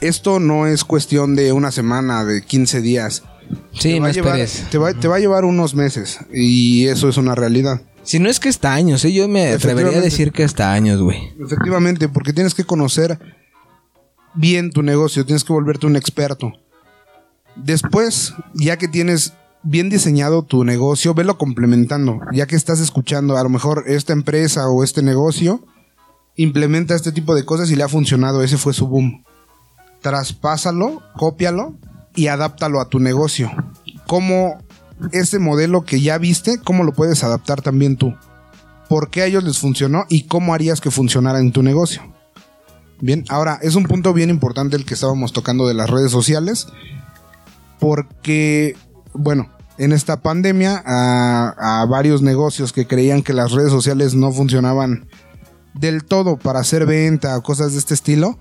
[0.00, 3.22] esto no es cuestión de una semana, de 15 días.
[3.72, 7.08] Sí, Te va a llevar- te, va, te va a llevar unos meses y eso
[7.08, 7.82] es una realidad.
[8.02, 9.12] Si no es que hasta años, ¿eh?
[9.12, 11.32] yo me atrevería a decir que hasta años, güey.
[11.40, 13.18] Efectivamente, porque tienes que conocer
[14.34, 16.52] bien tu negocio, tienes que volverte un experto.
[17.56, 22.20] Después, ya que tienes bien diseñado tu negocio, velo complementando.
[22.32, 25.64] Ya que estás escuchando, a lo mejor esta empresa o este negocio
[26.36, 29.24] implementa este tipo de cosas y le ha funcionado, ese fue su boom.
[30.02, 31.74] Traspásalo, cópialo
[32.14, 33.50] y adáptalo a tu negocio.
[34.06, 34.58] ¿Cómo
[35.12, 38.14] ese modelo que ya viste, cómo lo puedes adaptar también tú?
[38.88, 42.02] ¿Por qué a ellos les funcionó y cómo harías que funcionara en tu negocio?
[43.00, 46.68] Bien, ahora es un punto bien importante el que estábamos tocando de las redes sociales,
[47.80, 48.76] porque,
[49.12, 54.32] bueno, en esta pandemia a, a varios negocios que creían que las redes sociales no
[54.32, 55.08] funcionaban
[55.74, 58.38] del todo para hacer venta o cosas de este estilo,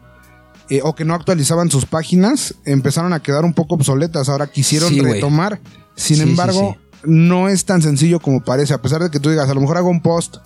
[0.70, 4.30] eh, o que no actualizaban sus páginas, empezaron a quedar un poco obsoletas.
[4.30, 5.60] Ahora quisieron Sí, retomar.
[5.96, 7.00] Sin Sí, embargo, sí.
[7.06, 8.74] no es tan sencillo como parece.
[8.74, 10.38] A pesar de que tú digas, a lo mejor hago un post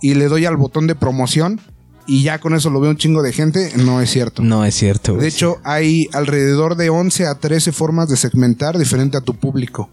[0.00, 1.60] y le doy al botón de promoción
[2.06, 4.42] y ya con eso lo ve un chingo de gente, no es cierto.
[4.42, 5.16] No es cierto.
[5.16, 9.88] De hecho, hay alrededor de 11 a 13 formas de segmentar diferente a tu público.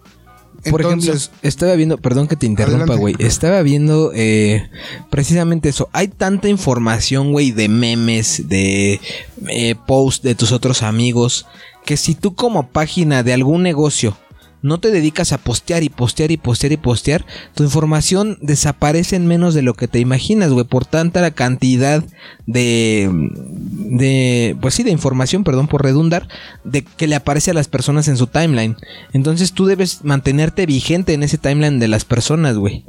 [0.69, 3.15] Por ejemplo, estaba viendo, perdón que te interrumpa, güey.
[3.19, 4.69] Estaba viendo eh,
[5.09, 5.89] precisamente eso.
[5.91, 8.99] Hay tanta información, güey, de memes, de
[9.47, 11.47] eh, posts de tus otros amigos,
[11.85, 14.17] que si tú como página de algún negocio
[14.61, 19.27] no te dedicas a postear y postear y postear y postear, tu información desaparece en
[19.27, 22.03] menos de lo que te imaginas, güey, por tanta cantidad
[22.45, 26.27] de, de, pues sí, de información, perdón por redundar,
[26.63, 28.77] de que le aparece a las personas en su timeline.
[29.13, 32.85] Entonces tú debes mantenerte vigente en ese timeline de las personas, güey.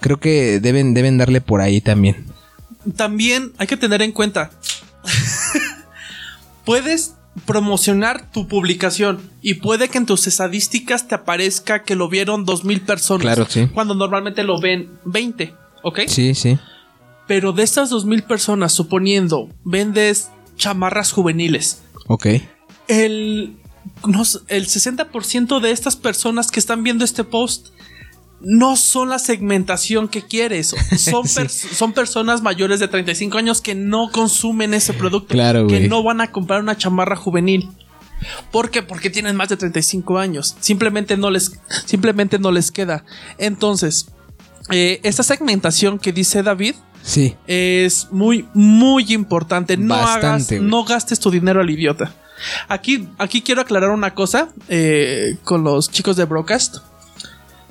[0.00, 2.26] Creo que deben, deben darle por ahí también.
[2.96, 4.50] También hay que tener en cuenta.
[6.64, 7.14] puedes
[7.46, 12.80] promocionar tu publicación y puede que en tus estadísticas te aparezca que lo vieron 2000
[12.82, 13.22] personas.
[13.22, 13.68] Claro, sí.
[13.72, 16.00] Cuando normalmente lo ven 20, ¿ok?
[16.08, 16.58] Sí, sí.
[17.26, 22.26] Pero de estas 2000 personas, suponiendo vendes chamarras juveniles, Ok.
[22.88, 23.56] el,
[24.06, 27.68] no el 60% de estas personas que están viendo este post
[28.40, 30.74] no son la segmentación que quieres.
[30.96, 31.40] Son, Sí.
[31.40, 35.28] pers- son personas mayores de 35 años que no consumen ese producto.
[35.34, 37.68] Claro, Que no van a comprar una chamarra juvenil.
[38.50, 38.82] ¿Por qué?
[38.82, 40.56] Porque tienen más de 35 años.
[40.60, 41.52] Simplemente no les,
[41.84, 43.04] simplemente no les queda.
[43.38, 44.06] Entonces,
[44.70, 47.36] eh, esta segmentación que dice David Sí.
[47.46, 49.76] es muy, muy importante.
[49.76, 52.12] No Bastante, hagas, no gastes tu dinero al idiota.
[52.68, 56.76] Aquí, aquí quiero aclarar una cosa eh, con los chicos de Broadcast.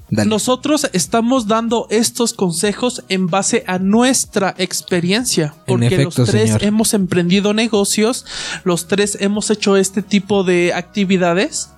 [0.10, 0.30] Dale.
[0.30, 6.64] Nosotros estamos dando estos consejos en base a nuestra experiencia, porque efecto, los tres señor.
[6.64, 8.26] hemos emprendido negocios,
[8.64, 11.72] los tres hemos hecho este tipo de actividades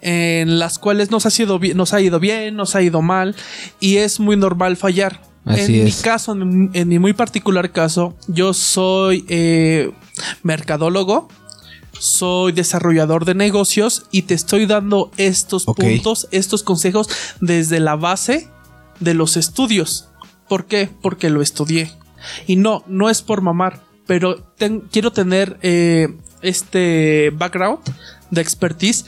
[0.00, 3.34] en las cuales nos ha, sido nos ha ido bien, nos ha ido mal
[3.80, 5.20] y es muy normal fallar.
[5.44, 9.92] Así en mi caso, en, en mi muy particular caso, yo soy eh,
[10.42, 11.28] mercadólogo,
[11.98, 17.08] soy desarrollador de negocios y te estoy dando estos puntos, estos consejos
[17.40, 18.48] desde la base
[19.00, 20.08] de los estudios.
[20.48, 20.88] ¿Por qué?
[21.02, 21.90] Porque lo estudié.
[22.46, 27.78] Y no, no es por mamar, pero ten- quiero tener eh, este background
[28.30, 29.04] de expertise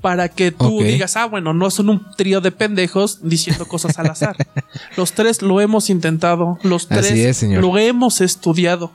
[0.00, 4.10] para que tú digas, ah, bueno, no son un trío de pendejos diciendo cosas al
[4.10, 4.36] azar.
[4.96, 8.92] los tres lo hemos intentado, los Así tres es, lo hemos estudiado.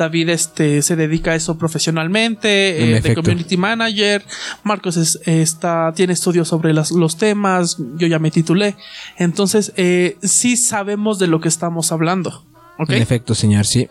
[0.00, 4.24] David este, se dedica a eso profesionalmente, En eh, de community manager.
[4.64, 7.76] Marcos es- está, tiene estudios sobre las- los temas.
[7.96, 8.76] Yo ya me titulé.
[9.18, 12.44] Entonces, eh, sí sabemos de lo que estamos hablando.
[12.78, 12.90] ¿Ok?
[12.90, 13.88] En efecto, señor, sí.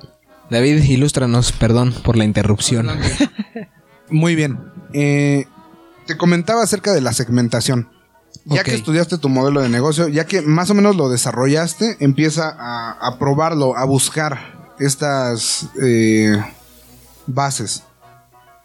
[0.50, 2.90] David, ilústranos, perdón por la interrupción.
[4.10, 4.58] Muy bien.
[4.94, 5.46] Eh,
[6.08, 7.88] te comentaba acerca de la segmentación.
[8.46, 12.50] Ya que estudiaste tu modelo de negocio, ya que más o menos lo desarrollaste, empieza
[12.58, 16.42] a, a probarlo, a buscar estas eh,
[17.28, 17.84] bases,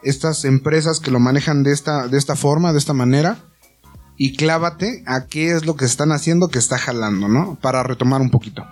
[0.03, 3.39] estas empresas que lo manejan de esta, de esta forma, de esta manera,
[4.17, 7.59] y clávate a qué es lo que están haciendo que está jalando, ¿no?
[7.61, 8.65] Para retomar un poquito.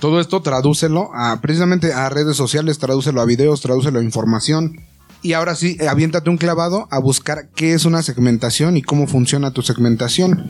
[0.00, 4.80] Todo esto tradúcelo a precisamente a redes sociales, tradúcelo a videos, tradúcelo a información.
[5.22, 9.06] Y ahora sí, eh, aviéntate un clavado a buscar qué es una segmentación y cómo
[9.06, 10.46] funciona tu segmentación.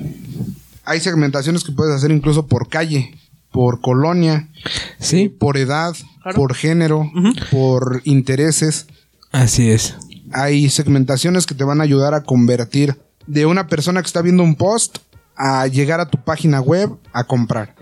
[0.85, 3.15] Hay segmentaciones que puedes hacer incluso por calle,
[3.55, 4.49] por colonia,
[4.99, 6.37] Sí, por edad, Claro.
[6.37, 7.09] por género,
[7.53, 8.87] por intereses.
[9.31, 9.95] así es.
[10.33, 14.43] Hay segmentaciones que te van a ayudar a convertir de una persona que está viendo
[14.43, 14.99] un post
[15.37, 17.77] a llegar a tu página web a comprar.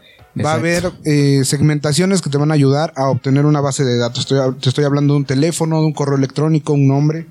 [0.45, 3.97] Va a haber eh, segmentaciones que te van a ayudar a obtener una base de
[3.97, 4.21] datos.
[4.21, 7.27] Estoy- te estoy hablando de un teléfono, de un correo electrónico, un nombre.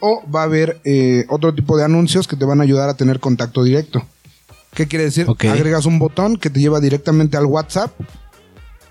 [0.00, 2.94] O va a haber eh, otro tipo de anuncios que te van a ayudar a
[2.94, 4.04] tener contacto directo.
[4.78, 5.26] ¿Qué quiere decir?
[5.50, 7.90] Agregas un botón que te lleva directamente al WhatsApp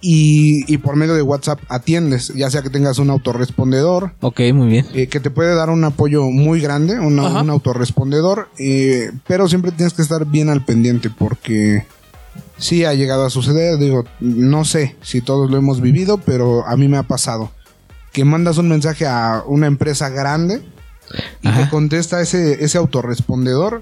[0.01, 4.67] y, y por medio de WhatsApp atiendes, ya sea que tengas un autorrespondedor, Ok, muy
[4.67, 4.85] bien.
[4.93, 9.71] eh, que te puede dar un apoyo muy grande, una- un autorrespondedor, eh, pero siempre
[9.71, 11.85] tienes que estar bien al pendiente porque
[12.57, 16.75] sí ha llegado a suceder, digo, no sé si todos lo hemos vivido, pero a
[16.75, 17.51] mí me ha pasado
[18.11, 20.61] que mandas un mensaje a una empresa grande
[21.41, 21.63] y Ajá.
[21.63, 23.81] te contesta ese, ese autorrespondedor,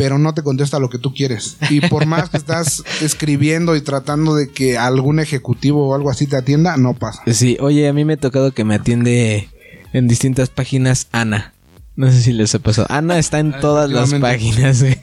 [0.00, 1.58] pero no te contesta lo que tú quieres.
[1.68, 6.26] Y por más que estás escribiendo y tratando de que algún ejecutivo o algo así
[6.26, 7.22] te atienda, no pasa.
[7.26, 9.50] Sí, oye, a mí me ha tocado que me atiende
[9.92, 11.52] en distintas páginas Ana.
[11.96, 12.86] No sé si les ha pasado.
[12.88, 14.82] Ana está en todas las páginas.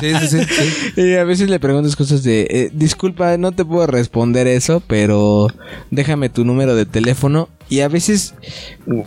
[0.00, 0.44] Sí, sí, sí.
[0.44, 0.92] sí.
[1.00, 5.48] y a veces le preguntas cosas de, eh, disculpa, no te puedo responder eso, pero
[5.90, 7.50] déjame tu número de teléfono.
[7.68, 8.34] Y a veces,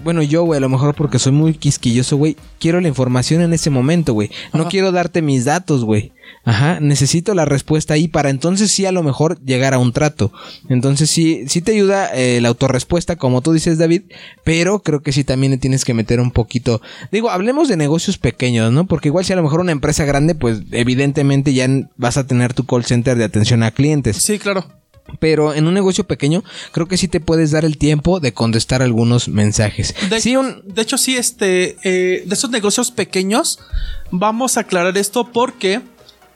[0.03, 3.53] bueno, yo, güey, a lo mejor porque soy muy quisquilloso, güey, quiero la información en
[3.53, 4.31] ese momento, güey.
[4.53, 4.69] No Ajá.
[4.69, 6.11] quiero darte mis datos, güey.
[6.43, 10.31] Ajá, necesito la respuesta ahí para entonces sí a lo mejor llegar a un trato.
[10.69, 14.03] Entonces sí, sí te ayuda eh, la autorrespuesta, como tú dices, David,
[14.43, 16.81] pero creo que sí también le tienes que meter un poquito.
[17.11, 18.87] Digo, hablemos de negocios pequeños, ¿no?
[18.87, 21.67] Porque igual si a lo mejor una empresa grande, pues evidentemente ya
[21.97, 24.17] vas a tener tu call center de atención a clientes.
[24.17, 24.65] Sí, claro.
[25.19, 28.81] Pero en un negocio pequeño, creo que sí te puedes dar el tiempo de contestar
[28.81, 29.95] algunos mensajes.
[30.09, 30.61] De, sí, un...
[30.65, 33.59] de hecho, sí, este, eh, de esos negocios pequeños,
[34.11, 35.81] vamos a aclarar esto porque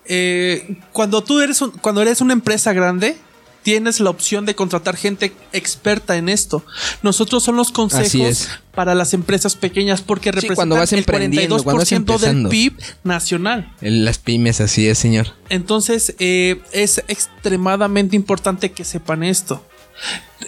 [0.05, 3.17] eh, cuando tú eres, un- cuando eres una empresa grande,
[3.63, 6.63] tienes la opción de contratar gente experta en esto.
[7.03, 11.81] Nosotros son los consejos para las empresas pequeñas porque representan cuando vas el emprendiendo, cuando
[11.81, 12.47] vas 42% del.
[12.49, 13.73] PIB nacional.
[13.81, 15.27] Las pymes, así es, señor.
[15.49, 19.65] Entonces, eh, es extremadamente importante que sepan esto.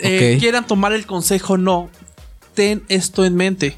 [0.01, 0.37] Eh.
[0.39, 1.89] Quieran tomar el consejo, no.
[2.53, 3.77] Ten esto en mente.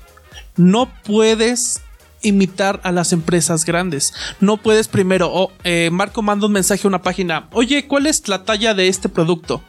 [0.55, 1.81] No puedes
[2.25, 4.13] imitar a las empresas grandes.
[4.39, 7.47] No puedes primero, oh, eh, Marco manda un mensaje a una página.
[7.51, 9.61] Oye, ¿cuál es la talla de este producto?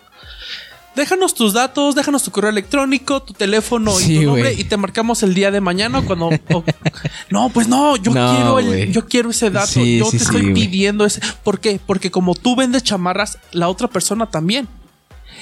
[0.96, 4.78] Déjanos tus datos, déjanos tu correo electrónico, tu teléfono y Sí, tu nombre y te
[4.78, 6.30] marcamos el día de mañana cuando...
[7.30, 9.66] no, pues no, yo No, quiero el, yo quiero ese dato.
[9.66, 11.20] Sí, yo sí, te estoy pidiendo ese.
[11.44, 11.78] ¿Por qué?
[11.84, 14.68] Porque como tú vendes chamarras, la otra persona también.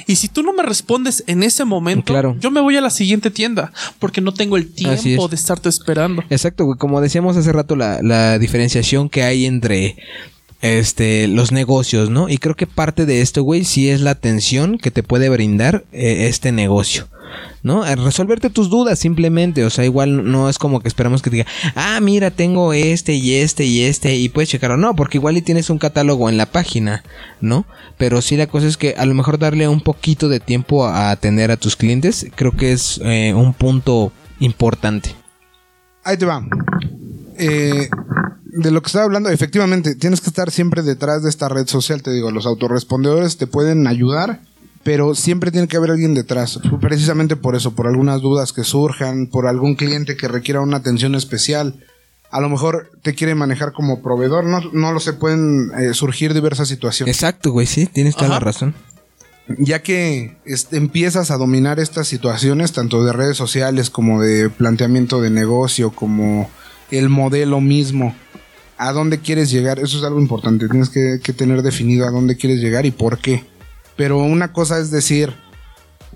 [0.07, 2.37] Y si tú no me respondes en ese momento, Claro.
[2.41, 5.31] yo me voy a la siguiente tienda porque no tengo el tiempo es.
[5.31, 6.23] de estarte esperando.
[6.31, 6.79] Exacto, güey.
[6.79, 9.97] Como decíamos hace rato, la, la diferenciación que hay entre
[10.63, 12.29] este los negocios, ¿no?
[12.29, 15.85] Y creo que parte de esto, güey, sí es la atención que te puede brindar
[15.93, 17.07] eh, este negocio.
[17.63, 17.83] ¿No?
[17.97, 21.99] Resolverte tus dudas simplemente, o sea, igual no es como que esperamos que diga, ah,
[22.03, 25.71] mira, tengo este y este y este y puedes checarlo, no, porque igual y tienes
[25.71, 27.03] un catálogo en la página,
[27.41, 27.65] ¿no?
[27.97, 31.11] Pero sí la cosa es que a lo mejor darle un poquito de tiempo a
[31.11, 35.15] atender a tus clientes, creo que es eh, un punto importante.
[36.05, 36.47] Ahí te va.
[37.39, 37.89] Eh,
[38.55, 42.03] de lo que estaba hablando, efectivamente, tienes que estar siempre detrás de esta red social.
[42.03, 44.41] Te digo, los autorrespondedores te pueden ayudar,
[44.85, 46.61] pero siempre tiene que haber alguien detrás.
[46.81, 51.15] Precisamente por eso, por algunas dudas que surjan, por algún cliente que requiera una atención
[51.15, 51.83] especial.
[52.31, 56.35] A lo mejor te quiere manejar como proveedor, no, no lo sé, pueden eh, surgir
[56.35, 57.17] diversas situaciones.
[57.17, 58.35] Exacto, güey, sí, tienes toda Ajá.
[58.35, 58.75] la razón.
[59.59, 65.21] ya que este, empiezas a dominar estas situaciones, tanto de redes sociales como de planteamiento
[65.21, 66.51] de negocio, como
[66.91, 68.15] el modelo mismo,
[68.77, 72.37] a dónde quieres llegar, eso es algo importante, tienes que, que tener definido a dónde
[72.37, 73.45] quieres llegar y por qué.
[73.97, 75.35] Pero una cosa es decir,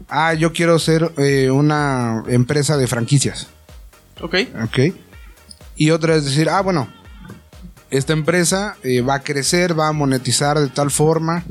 [0.09, 3.49] ah, yo quiero ser eh, una empresa de franquicias.
[4.21, 4.35] ¿Ok?
[4.65, 4.95] ¿ok?
[5.77, 6.89] Y otra es decir, ah, bueno,
[7.91, 11.45] esta empresa eh, va a crecer, va a monetizar de tal forma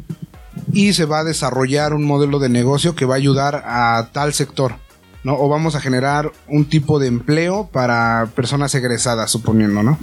[0.74, 4.34] y se va a desarrollar un modelo de negocio que va a ayudar a tal
[4.34, 4.76] sector,
[5.24, 5.36] ¿no?
[5.38, 9.98] O vamos a generar un tipo de empleo para personas egresadas, suponiendo, ¿no?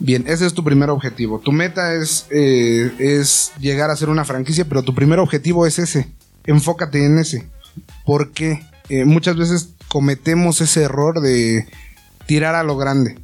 [0.00, 1.38] Bien, ese es tu primer objetivo.
[1.38, 5.78] Tu meta es, eh, es llegar a ser una franquicia, pero tu primer objetivo es
[5.78, 6.08] ese.
[6.44, 7.46] Enfócate en ese.
[8.04, 8.62] ¿Por qué?
[8.88, 11.66] Eh, muchas veces cometemos ese error de
[12.26, 13.18] tirar a lo grande.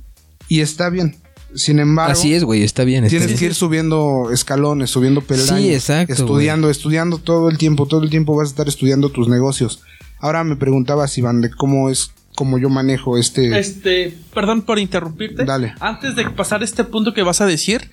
[0.49, 1.17] Y está bien.
[1.55, 3.05] Sin embargo, Así es, güey, está bien.
[3.05, 3.39] está tienes bien.
[3.39, 5.61] que ir subiendo escalones, subiendo peldaños.
[5.61, 7.87] Sí, exacto, Estudiando, estudiando todo el tiempo.
[7.87, 9.83] Todo el tiempo vas a estar estudiando tus negocios.
[10.19, 13.59] Ahora me preguntabas, Iván, de cómo es, cómo yo manejo este...
[13.59, 15.45] Este, perdón por interrumpirte.
[15.45, 15.75] Dale.
[15.81, 17.91] Antes de pasar este punto que vas a decir,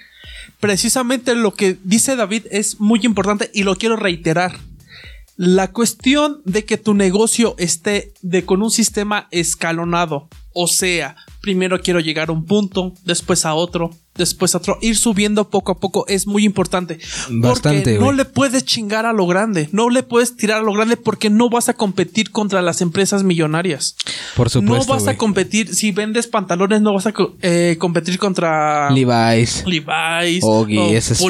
[0.59, 4.59] precisamente lo que dice David es muy importante y lo quiero reiterar.
[5.35, 11.81] La cuestión de que tu negocio esté de con un sistema escalonado, o sea, primero
[11.81, 16.27] quiero llegar a un punto, después a otro, después ir subiendo poco a poco es
[16.27, 16.99] muy importante.
[17.29, 20.73] Bastante, porque no le puedes chingar a lo grande, no le puedes tirar a lo
[20.73, 23.95] grande porque no vas a competir contra las empresas millonarias.
[24.35, 28.89] Por supuesto, No vas a competir, si vendes pantalones, no vas a eh, competir contra
[28.91, 29.63] Levi's.
[29.65, 31.21] Levi's Oggy, o ese es-.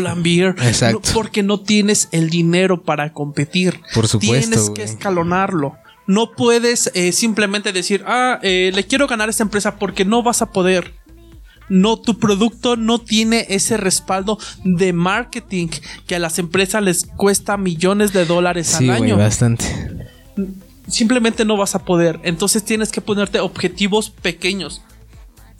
[0.61, 1.01] Exacto.
[1.05, 3.79] No, porque no tienes el dinero para competir.
[3.93, 5.77] Por supuesto, Tienes que escalonarlo.
[6.05, 10.21] No puedes eh, simplemente decir, ah, eh, le quiero ganar a esta empresa porque no
[10.21, 10.93] vas a poder.
[11.69, 15.69] No, tu producto no tiene ese respaldo de marketing
[16.07, 19.65] que a las empresas les cuesta millones de dólares Sí, al año bastante.
[20.87, 22.19] simplemente no vas a poder.
[22.23, 24.81] Entonces tienes que ponerte objetivos pequeños,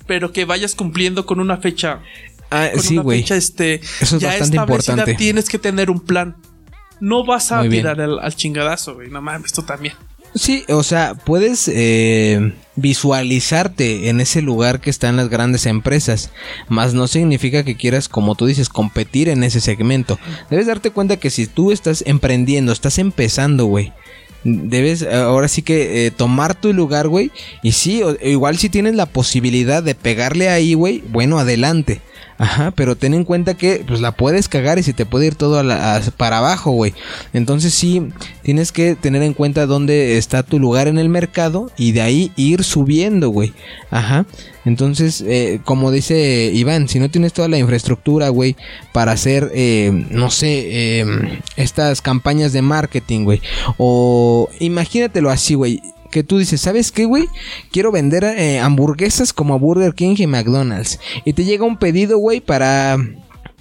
[0.06, 2.02] pero que vayas cumpliendo con una fecha.
[2.52, 3.22] Ah, Con sí, una güey.
[3.22, 5.14] fecha este, Eso es ya bastante establecida, importante.
[5.16, 6.36] Tienes que tener un plan.
[7.00, 9.10] No vas a tirar al, al chingadazo, güey.
[9.10, 9.96] No mames, tú también.
[10.36, 16.32] Sí, o sea, puedes eh, visualizarte en ese lugar que están las grandes empresas,
[16.68, 20.18] más no significa que quieras, como tú dices, competir en ese segmento.
[20.50, 23.94] Debes darte cuenta que si tú estás emprendiendo, estás empezando, güey.
[24.44, 27.32] Debes ahora sí que eh, tomar tu lugar, güey.
[27.62, 32.02] Y sí, igual si tienes la posibilidad de pegarle ahí, güey, bueno, adelante.
[32.38, 35.36] Ajá, pero ten en cuenta que pues la puedes cagar y se te puede ir
[35.36, 36.94] todo a la- a- para abajo, güey.
[37.34, 38.10] Entonces sí,
[38.42, 42.32] tienes que tener en cuenta dónde está tu lugar en el mercado y de ahí
[42.36, 43.54] ir subiendo, güey.
[43.92, 44.26] Ajá.
[44.66, 48.56] Entonces, eh, como dice Iván, si no tienes toda la infraestructura, güey,
[48.94, 51.06] para hacer, eh, no sé, eh,
[51.58, 53.42] estas campañas de marketing, güey.
[53.78, 55.82] O imagínatelo así, güey.
[56.14, 57.26] Que tú dices, ¿sabes qué, güey?
[57.72, 61.00] Quiero vender eh, hamburguesas como Burger King y McDonald's.
[61.26, 63.00] Y te llega un pedido, güey, para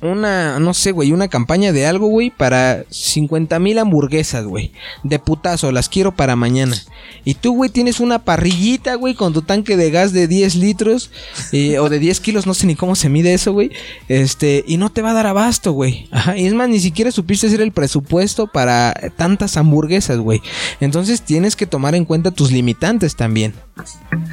[0.03, 4.73] una, no sé, güey, una campaña de algo, güey, para 50 mil hamburguesas, güey.
[5.05, 6.77] De putazo, las quiero para mañana.
[7.25, 11.11] Y tú, güey, tienes una parrillita, güey, con tu tanque de gas de 10 litros
[11.53, 13.71] eh, o de 10 kilos, no sé ni cómo se mide eso, güey.
[14.09, 16.09] Este, y no te va a dar abasto, güey.
[16.11, 20.43] Ajá, y es más, ni siquiera supiste hacer el presupuesto para tantas hamburguesas, güey.
[20.81, 23.55] Entonces tienes que tomar en cuenta tus limitantes también.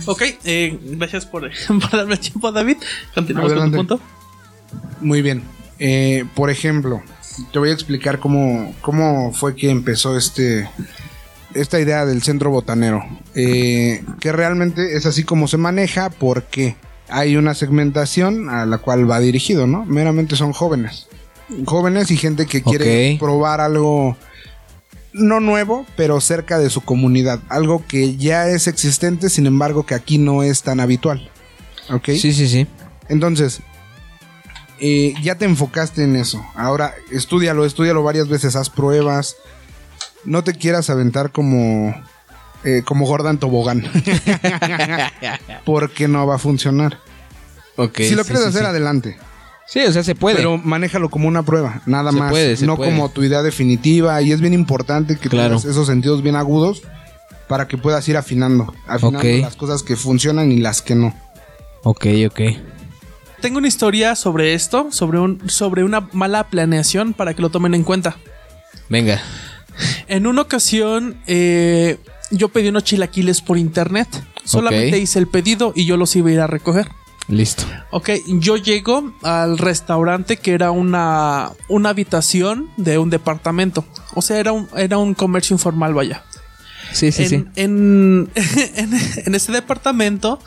[0.07, 2.77] Ok, eh, gracias por, por darme el tiempo, David.
[3.13, 3.77] Continuamos Adelante.
[3.77, 4.19] con tu punto.
[5.01, 5.58] Muy bien.
[5.79, 7.01] Eh, por ejemplo,
[7.51, 10.69] te voy a explicar cómo, cómo fue que empezó este
[11.53, 13.03] esta idea del centro botanero.
[13.35, 16.75] Eh, que realmente es así como se maneja porque
[17.07, 19.85] hay una segmentación a la cual va dirigido, ¿no?
[19.85, 21.07] Meramente son jóvenes.
[21.65, 24.15] Jóvenes y gente que quiere probar algo
[25.13, 27.39] no nuevo, pero cerca de su comunidad.
[27.49, 31.31] Algo que ya es existente, sin embargo, que aquí no es tan habitual.
[31.89, 32.09] ¿Ok?
[32.09, 32.67] Sí, sí, sí.
[33.07, 33.61] Entonces,
[34.79, 36.43] eh, ya te enfocaste en eso.
[36.55, 39.35] Ahora, estudialo, estudialo varias veces, haz pruebas.
[40.25, 41.95] No te quieras aventar como,
[42.63, 43.83] eh, como Gordon Tobogán.
[45.65, 46.99] Porque no va a funcionar.
[47.95, 48.67] Si lo sí, quieres sí, hacer, sí.
[48.67, 49.17] adelante.
[49.65, 50.37] Sí, o sea, se puede.
[50.37, 52.31] Pero manéjalo como una prueba, nada Se más.
[52.31, 52.91] puede, no puede.
[52.91, 54.21] como tu idea definitiva.
[54.21, 55.49] Y es bien importante que Claro.
[55.49, 56.81] tengas esos sentidos bien agudos
[57.47, 58.73] para que puedas ir afinando.
[58.87, 61.15] Afinando las cosas que funcionan y las que no.
[61.83, 62.41] Ok, ok.
[63.41, 67.73] Tengo una historia sobre esto, sobre, un, sobre una mala planeación para que lo tomen
[67.73, 68.17] en cuenta.
[68.89, 69.21] Venga.
[70.07, 71.97] En una ocasión, eh,
[72.31, 74.07] yo pedí unos chilaquiles por internet.
[74.43, 76.89] Solamente hice el pedido y yo los iba a ir a recoger.
[77.29, 77.63] Listo.
[77.91, 83.85] Ok, yo llego al restaurante que era una, una habitación de un departamento.
[84.15, 86.23] O sea, era un, era un comercio informal, vaya.
[86.91, 87.45] Sí, sí, en, sí.
[87.55, 88.29] En,
[88.75, 88.93] en,
[89.27, 90.39] en ese departamento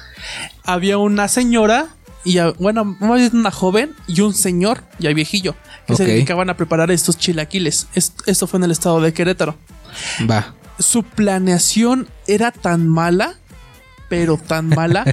[0.64, 1.94] había una señora
[2.24, 5.54] y a- bueno, más bien una joven y un señor ya viejillo
[5.86, 7.86] que se dedicaban a preparar estos chilaquiles.
[7.94, 9.56] Es- esto fue en el estado de Querétaro.
[10.30, 10.54] Va.
[10.78, 13.34] Su planeación era tan mala,
[14.12, 15.04] pero tan mala,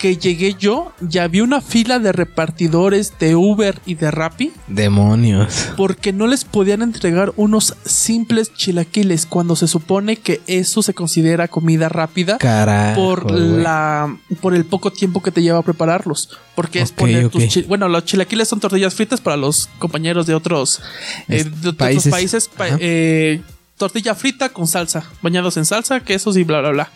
[0.00, 5.68] que llegué yo, ya vi una fila de repartidores de Uber y de Rappi Demonios.
[5.76, 11.46] porque no les podían entregar unos simples chilaquiles cuando se supone que eso se considera
[11.46, 13.00] comida rápida Carajo.
[13.00, 17.44] por la por el poco tiempo que te lleva a prepararlos porque es poner tus
[17.44, 17.48] ok.
[17.50, 20.80] chi- bueno los chilaquiles son tortillas fritas para los compañeros de otros
[21.28, 22.10] eh, otros países.
[22.10, 23.42] países, pa- eh,
[23.78, 26.90] tortilla frita con salsa bañados en salsa quesos y bla bla bla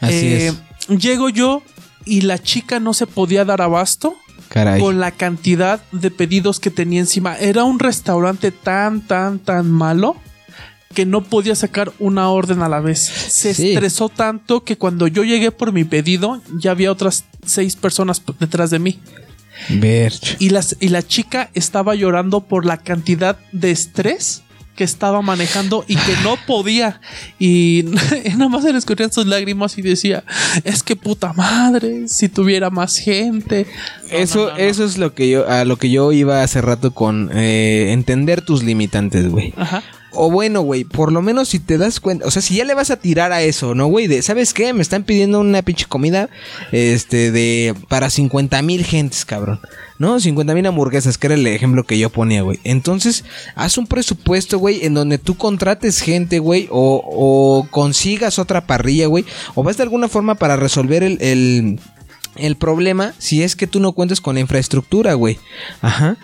[0.00, 0.54] Así Eh, es.
[0.88, 1.62] Llego yo
[2.04, 4.16] y la chica no se podía dar abasto
[4.48, 4.80] Caray.
[4.80, 7.36] con la cantidad de pedidos que tenía encima.
[7.36, 10.16] Era un restaurante tan, tan, tan malo
[10.94, 12.98] que no podía sacar una orden a la vez.
[13.00, 13.72] Se Sí.
[13.72, 18.70] estresó tanto que cuando yo llegué por mi pedido ya había otras seis personas detrás
[18.70, 18.98] de mí.
[19.68, 20.36] Verge.
[20.38, 24.42] Y, las, y la chica estaba llorando por la cantidad de estrés
[24.76, 27.00] que estaba manejando y que no podía.
[27.38, 27.84] Y,
[28.36, 30.24] nada más se le escurrían sus lágrimas y decía,
[30.64, 33.66] es que puta madre, si tuviera más gente.
[34.10, 34.56] No, Eso, no, no, no.
[34.58, 38.42] eso es lo que yo, a lo que yo iba hace rato con eh, entender
[38.42, 39.52] tus limitantes, güey.
[39.56, 39.82] Ajá.
[40.14, 42.74] O bueno, güey, por lo menos si te das cuenta, o sea, si ya le
[42.74, 44.06] vas a tirar a eso, ¿no, güey?
[44.06, 44.72] De, ¿sabes qué?
[44.72, 46.28] Me están pidiendo una pinche comida,
[46.70, 49.60] este, de, para 50 mil gentes, cabrón.
[49.98, 50.18] ¿No?
[50.18, 52.58] 50 mil hamburguesas, que era el ejemplo que yo ponía, güey.
[52.64, 58.66] Entonces, haz un presupuesto, güey, en donde tú contrates gente, güey, o, o consigas otra
[58.66, 61.78] parrilla, güey, o vas de alguna forma para resolver el,
[62.36, 65.38] el, problema si es que tú no cuentas con la infraestructura, güey.
[65.80, 66.16] Ajá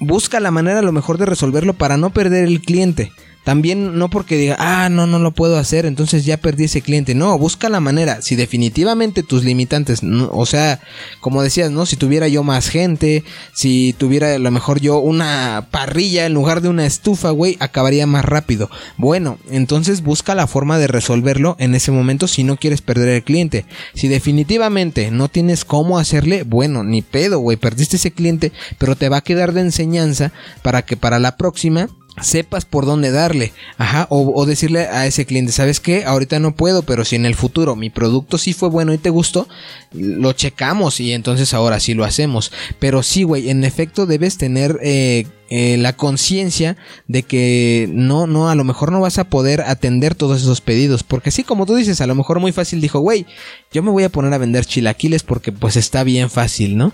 [0.00, 3.12] busca la manera lo mejor de resolverlo para no perder el cliente.
[3.46, 7.14] También no porque diga, ah, no, no lo puedo hacer, entonces ya perdí ese cliente.
[7.14, 8.20] No, busca la manera.
[8.20, 10.80] Si definitivamente tus limitantes, no- o sea,
[11.20, 11.86] como decías, ¿no?
[11.86, 13.22] Si tuviera yo más gente,
[13.54, 18.04] si tuviera a lo mejor yo una parrilla en lugar de una estufa, güey, acabaría
[18.08, 18.68] más rápido.
[18.96, 23.22] Bueno, entonces busca la forma de resolverlo en ese momento si no quieres perder el
[23.22, 23.64] cliente.
[23.94, 29.08] Si definitivamente no tienes cómo hacerle, bueno, ni pedo, güey, perdiste ese cliente, pero te
[29.08, 30.32] va a quedar de enseñanza
[30.62, 31.88] para que para la próxima
[32.22, 36.04] sepas por dónde darle, ajá, o, decirle a ese cliente, ¿sabes qué?
[36.04, 39.10] Ahorita no puedo, pero si en el futuro mi producto sí fue bueno y te
[39.10, 39.48] gustó,
[39.92, 42.52] lo checamos y entonces ahora sí lo hacemos.
[42.78, 46.76] Pero sí, güey, en efecto debes tener eh, eh, la conciencia
[47.06, 51.02] de que no, no, a lo mejor no vas a poder atender todos esos pedidos,
[51.02, 53.26] porque sí, como tú dices, a lo mejor muy fácil dijo, güey,
[53.72, 56.92] yo me voy a poner a vender chilaquiles porque pues está bien fácil, ¿no?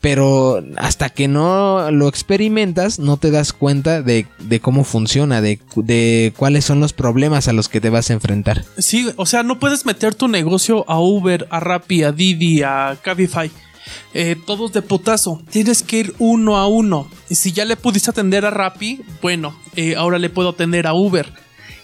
[0.00, 5.60] Pero hasta que no lo experimentas, no te das cuenta de, de cómo funciona, de,
[5.76, 8.64] de cuáles son los problemas a los que te vas a enfrentar.
[8.78, 12.96] Sí, o sea, no puedes meter tu negocio a Uber, a Rappi, a Didi, a
[13.02, 13.50] Cabify.
[14.14, 15.40] Eh, todos de putazo.
[15.50, 17.08] Tienes que ir uno a uno.
[17.28, 20.94] Y si ya le pudiste atender a Rappi, bueno, eh, ahora le puedo atender a
[20.94, 21.32] Uber.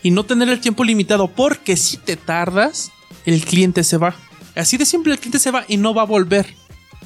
[0.03, 2.90] Y no tener el tiempo limitado, porque si te tardas,
[3.24, 4.14] el cliente se va.
[4.55, 6.55] Así de simple, el cliente se va y no va a volver.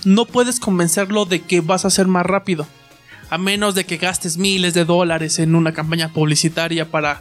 [0.04, 2.66] No puedes convencerlo de que vas a ser más rápido.
[3.30, 7.20] A menos de que gastes miles de dólares en una campaña publicitaria para,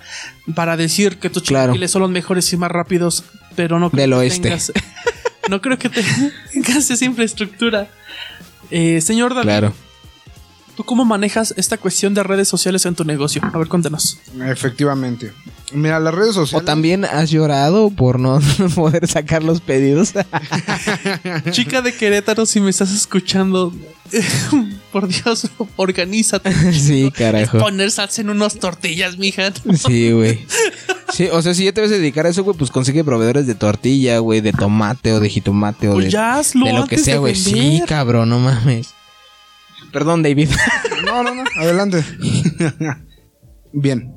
[0.55, 1.65] para decir que tus Claro.
[1.73, 3.23] chilaquiles son los mejores y más rápidos,
[3.55, 4.49] pero no creo Del que oeste.
[4.49, 4.71] tengas-
[5.49, 7.87] no creo que tengas esa infraestructura.
[8.71, 9.73] Eh, señor David, Claro.
[10.79, 13.41] ¿Tú cómo manejas esta cuestión de redes sociales en tu negocio?
[13.53, 14.17] A ver, cuéntanos.
[14.47, 15.33] Efectivamente.
[15.73, 16.65] Mira, las redes O sociales.
[16.65, 18.39] también has llorado por no
[18.75, 20.13] poder sacar los pedidos.
[21.51, 23.73] Chica de Querétaro, si me estás escuchando,
[24.93, 26.53] por Dios, organízate.
[26.71, 27.57] sí, carajo.
[27.57, 29.51] Poner salsa en unas tortillas, mija.
[29.75, 30.45] Sí, güey.
[31.11, 33.47] Sí, o sea, si ya te vas a dedicar a eso, güey, pues consigue proveedores
[33.47, 36.87] de tortilla, güey, de tomate o de jitomate o Pues de, ya hazlo de lo
[36.87, 37.35] que sea, güey.
[37.35, 38.93] Sí, cabrón, no mames.
[39.91, 40.49] Perdón, David.
[41.05, 42.03] No, no, no, adelante.
[43.71, 44.13] Bien.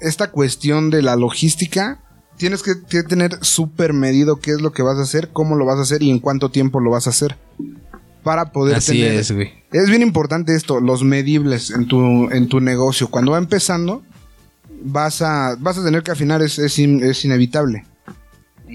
[0.00, 2.00] Esta cuestión de la logística,
[2.36, 5.64] tienes que, que tener súper medido qué es lo que vas a hacer, cómo lo
[5.66, 7.36] vas a hacer y en cuánto tiempo lo vas a hacer.
[8.22, 9.12] Para poder Así tener.
[9.18, 9.52] es, güey.
[9.72, 13.08] Es bien importante esto, los medibles en tu, en tu negocio.
[13.08, 14.02] Cuando va empezando,
[14.82, 17.84] vas a, vas a tener que afinar, es, es, in- es inevitable.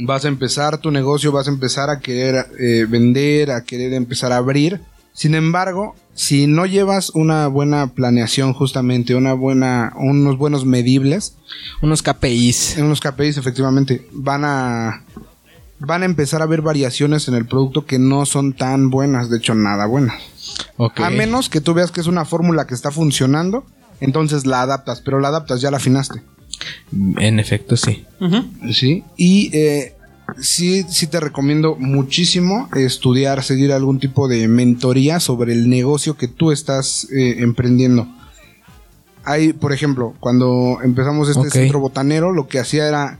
[0.06, 4.32] Vas a empezar tu negocio, vas a empezar a querer eh, vender, a querer empezar
[4.34, 4.82] a abrir.
[5.14, 11.36] Sin embargo, si no llevas una buena planeación justamente, una buena, unos buenos medibles,
[11.82, 12.78] Unos KPIs.
[12.78, 15.04] en unos KPIs efectivamente, van a,
[15.80, 19.38] van a empezar a haber variaciones en el producto que no son tan buenas, de
[19.38, 20.22] hecho nada buenas.
[20.98, 23.66] A menos que tú veas que es una fórmula que está funcionando,
[24.00, 26.22] entonces la adaptas, pero la adaptas, ya la afinaste.
[27.18, 28.06] En efecto, sí.
[28.72, 29.04] Sí.
[29.18, 29.96] Y eh,
[30.40, 36.28] sí, sí te recomiendo muchísimo estudiar, seguir algún tipo de mentoría sobre el negocio que
[36.28, 38.08] tú estás eh, emprendiendo.
[39.24, 43.20] Hay, por ejemplo, cuando empezamos este centro botanero, lo que hacía era,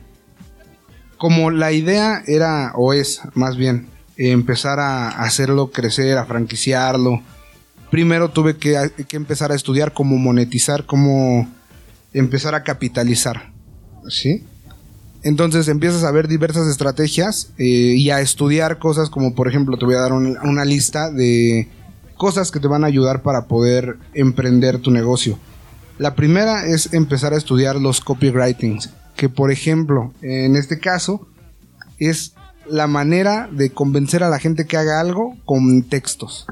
[1.18, 3.88] como la idea era, o es más bien,
[4.18, 7.22] eh, empezar a hacerlo crecer, a franquiciarlo.
[7.90, 11.48] Primero tuve que, que empezar a estudiar cómo monetizar, cómo
[12.12, 13.54] empezar a capitalizar.
[14.10, 14.44] ¿Sí?
[15.24, 17.64] Entonces empiezas a ver diversas estrategias eh,
[17.98, 21.70] y a estudiar cosas como por ejemplo te voy a dar un- una lista de
[22.18, 25.40] cosas que te van a ayudar para poder emprender tu negocio.
[25.98, 31.26] La primera es empezar a estudiar los copywritings, que por ejemplo en este caso
[32.00, 32.34] es
[32.68, 36.46] la manera de convencer a la gente que haga algo con textos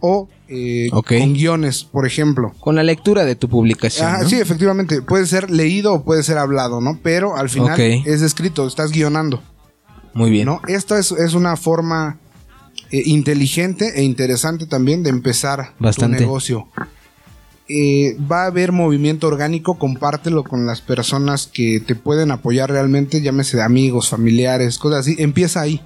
[0.00, 2.52] o eh, con guiones, por ejemplo.
[2.58, 4.08] Con la lectura de tu publicación.
[4.08, 4.28] Ajá, ¿no?
[4.28, 5.00] Sí, efectivamente.
[5.00, 6.98] Puede ser leído o puede ser hablado, ¿no?
[7.02, 9.40] Pero al final es escrito, estás guionando,
[10.12, 10.46] Muy bien.
[10.46, 10.60] ¿no?
[10.66, 12.18] Esta es, es una forma
[12.90, 16.16] eh, inteligente e interesante también de empezar Bastante.
[16.16, 16.66] tu negocio.
[17.68, 23.22] Eh, va a haber movimiento orgánico, compártelo con las personas que te pueden apoyar realmente,
[23.22, 25.14] llámese de amigos, familiares, cosas así.
[25.20, 25.80] Empieza ahí.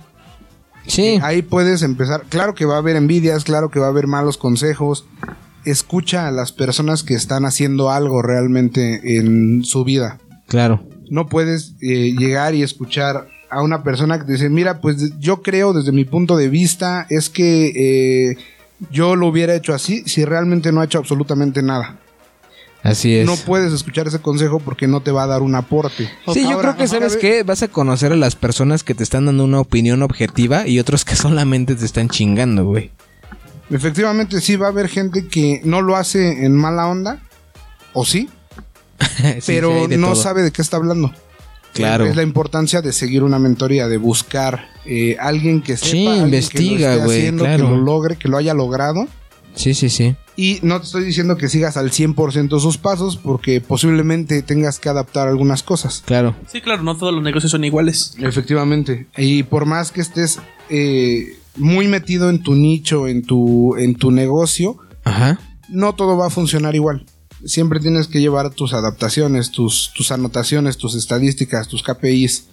[0.87, 1.18] Sí.
[1.22, 2.24] Ahí puedes empezar.
[2.28, 5.07] Claro que va a haber envidias, claro que va a haber malos consejos.
[5.64, 10.18] Escucha a las personas que están haciendo algo realmente en su vida.
[10.47, 10.87] Claro.
[11.11, 15.43] No puedes eh, llegar y escuchar a una persona que te dice, mira, pues yo
[15.43, 18.37] creo desde mi punto de vista es que eh,
[18.91, 22.01] yo lo hubiera hecho así si realmente no ha hecho absolutamente nada.
[22.85, 23.24] Así es.
[23.24, 26.11] No puedes escuchar ese consejo porque no te va a dar un aporte.
[26.35, 29.24] Sí, yo creo que sabes qué, vas a conocer a las personas que te están
[29.24, 32.91] dando una opinión objetiva y otros que solamente te están chingando, güey.
[33.70, 37.22] Efectivamente, sí va a haber gente que no lo hace en mala onda,
[37.95, 38.28] o sí,
[39.41, 40.16] Sí, pero sí, no todo.
[40.16, 41.11] sabe de qué está hablando.
[41.72, 42.05] Claro.
[42.05, 46.24] Es la importancia de seguir una mentoría, de buscar eh, alguien que sepa, Sí, alguien
[46.26, 47.64] investiga, que lo esté güey, haciendo, claro.
[47.64, 49.09] que lo logre, que lo haya logrado.
[49.55, 50.17] Sí, sí, sí.
[50.37, 54.89] Y no te estoy diciendo que sigas al 100% sus pasos, porque posiblemente tengas que
[54.89, 56.03] adaptar algunas cosas.
[56.05, 56.35] Claro.
[56.51, 58.17] Sí, claro, no todos los negocios son iguales.
[58.19, 59.07] Efectivamente.
[59.17, 60.41] Y por más que estés
[60.71, 65.39] eh, muy metido en tu nicho, en tu, en tu negocio, Ajá.
[65.69, 67.07] no todo va a funcionar igual.
[67.45, 72.49] Siempre tienes que llevar tus adaptaciones, tus, tus anotaciones, tus estadísticas, tus KPIs.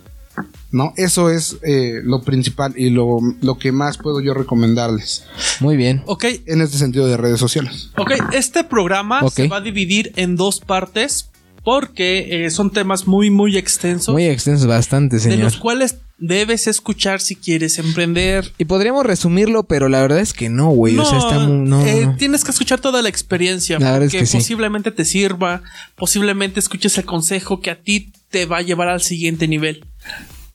[0.72, 0.94] ¿No?
[0.96, 5.26] Eso es eh, lo principal y lo, lo que más puedo yo recomendarles
[5.60, 6.02] Muy bien.
[6.06, 7.92] Ok, en este sentido de redes sociales.
[7.98, 11.32] ok, este programa se va a dividir en dos partes
[11.64, 14.14] porque eh, son temas muy, muy extensos.
[14.14, 15.40] Muy extenso, bastante, de señor.
[15.40, 18.52] los cuales debes escuchar si quieres emprender.
[18.58, 20.98] Y podríamos resumirlo, pero la verdad es que no, güey.
[20.98, 21.70] o sea, está muy.
[21.70, 22.16] No, eh, no.
[22.16, 23.78] tienes que escuchar toda la experiencia.
[23.80, 24.38] La verdad es porque que sí.
[24.38, 25.62] posiblemente te sirva,
[25.96, 29.86] posiblemente escuches el consejo que a ti te va a llevar al siguiente nivel.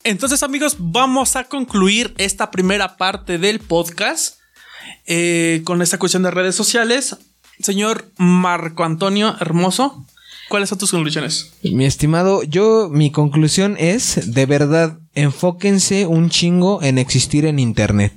[0.07, 4.37] Entonces, amigos, vamos a concluir esta primera parte del podcast
[5.05, 7.17] eh, con esta cuestión de redes sociales.
[7.59, 10.05] Señor Marco Antonio Hermoso,
[10.47, 11.51] ¿cuáles son tus conclusiones?
[11.61, 18.13] Mi estimado, yo, mi conclusión es, de verdad, enfóquense un chingo en existir en internet.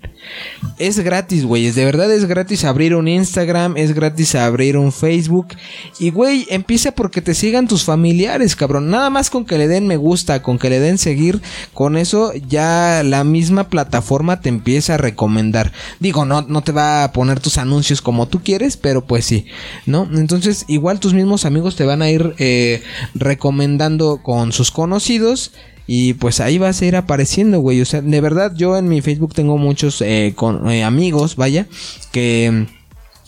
[0.78, 5.48] Es gratis, güey, de verdad es gratis abrir un Instagram, es gratis abrir un Facebook.
[5.98, 8.90] Y, güey, empieza porque te sigan tus familiares, cabrón.
[8.90, 11.40] Nada más con que le den me gusta, con que le den seguir,
[11.72, 15.72] con eso ya la misma plataforma te empieza a recomendar.
[16.00, 19.46] Digo, no, no te va a poner tus anuncios como tú quieres, pero pues sí,
[19.86, 20.06] ¿no?
[20.12, 22.82] Entonces, igual tus mismos amigos te van a ir eh,
[23.14, 25.52] recomendando con sus conocidos.
[25.92, 27.80] Y pues ahí vas a ir apareciendo, güey.
[27.80, 31.66] O sea, de verdad, yo en mi Facebook tengo muchos eh, con- eh, amigos, vaya,
[32.12, 32.66] que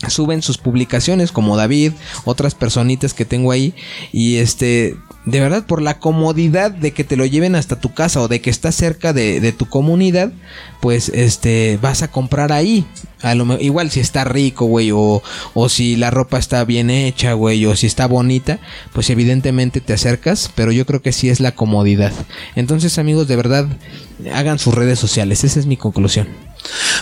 [0.05, 1.91] mm, suben sus publicaciones, como David,
[2.25, 3.75] otras personitas que tengo ahí.
[4.13, 4.95] Y este,
[5.25, 8.41] de verdad, por la comodidad de que te lo lleven hasta tu casa o de
[8.41, 10.33] que estás cerca de, tu comunidad,
[10.81, 12.85] pues este vas a comprar ahí.
[13.23, 15.23] A lo, igual si está rico, güey, o,
[15.55, 18.59] o si la ropa está bien hecha, güey, o si está bonita,
[18.93, 22.13] pues evidentemente te acercas, pero yo creo que sí es la comodidad.
[22.57, 23.69] Entonces, amigos, de verdad,
[24.35, 26.27] hagan sus redes sociales, esa es mi conclusión.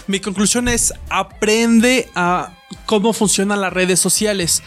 [0.07, 2.53] Mi conclusión es aprende a
[2.87, 4.62] cómo funcionan las redes sociales.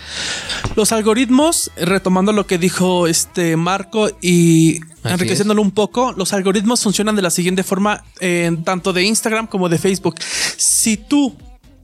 [0.75, 6.81] Los algoritmos, retomando lo que dijo este Marco y Así enriqueciéndolo un poco, los algoritmos
[6.81, 10.15] funcionan de la siguiente forma, en tanto de Instagram como de Facebook.
[10.57, 11.35] Si tú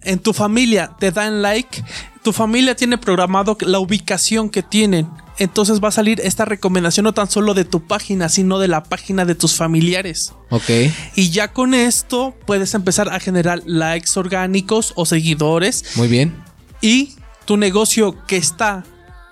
[0.03, 1.83] en tu familia te dan like,
[2.23, 5.09] tu familia tiene programado la ubicación que tienen.
[5.39, 8.83] Entonces va a salir esta recomendación no tan solo de tu página, sino de la
[8.83, 10.33] página de tus familiares.
[10.49, 10.69] Ok.
[11.15, 16.35] Y ya con esto puedes empezar a generar likes orgánicos o seguidores Muy bien.
[16.81, 17.15] y
[17.45, 18.83] tu negocio que está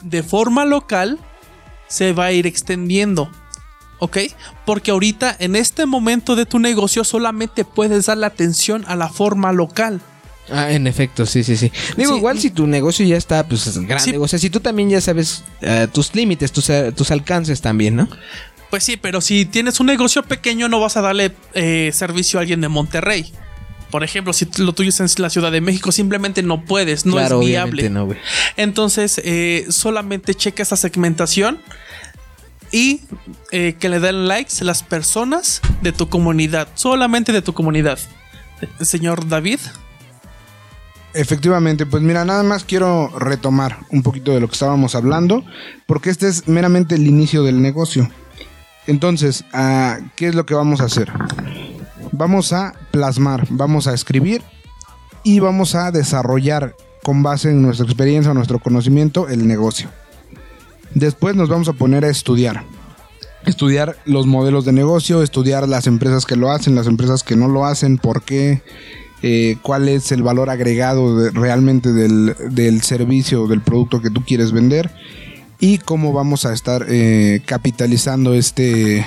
[0.02, 1.20] de forma local
[1.88, 3.30] se va a ir extendiendo.
[4.00, 4.18] ¿Ok?
[4.66, 9.10] Porque ahorita en este momento de tu negocio solamente puedes dar la atención a la
[9.10, 10.02] forma local.
[10.50, 11.72] Ah, en efecto, sí, sí, sí.
[11.98, 12.18] Digo, Sí.
[12.18, 14.12] igual si tu negocio ya está, pues es grande.
[14.12, 14.18] Sí.
[14.18, 17.96] O sea, si tú también ya sabes eh, tus límites, tus, eh, tus alcances también,
[17.96, 18.08] ¿no?
[18.70, 22.42] Pues sí, pero si tienes un negocio pequeño no vas a darle eh, servicio a
[22.42, 23.32] alguien de Monterrey.
[23.92, 27.14] Por ejemplo, si lo tuyo es en la Ciudad de México, simplemente no puedes, no
[27.14, 27.90] claro, es viable.
[27.90, 28.10] no.
[28.58, 31.60] Entonces, eh, solamente checa esa segmentación
[32.72, 33.02] y
[33.52, 37.98] eh, que le den likes las personas de tu comunidad, solamente de tu comunidad.
[38.82, 39.60] Señor David,
[41.18, 45.44] Efectivamente, pues mira, nada más quiero retomar un poquito de lo que estábamos hablando,
[45.88, 48.08] porque este es meramente el inicio del negocio.
[48.86, 51.12] Entonces, ah, ¿qué es lo que vamos a hacer?
[52.12, 54.44] Vamos a plasmar, vamos a escribir
[55.24, 59.90] y vamos a desarrollar con base en nuestra experiencia, nuestro conocimiento, el negocio.
[60.94, 62.64] Después nos vamos a poner a estudiar.
[63.44, 67.48] Estudiar los modelos de negocio, estudiar las empresas que lo hacen, las empresas que no
[67.48, 68.62] lo hacen, por qué,
[69.24, 74.10] eh, cuál es el valor agregado de- realmente del, del servicio o del producto que
[74.10, 74.92] tú quieres vender
[75.60, 79.06] y cómo vamos a estar eh, capitalizando este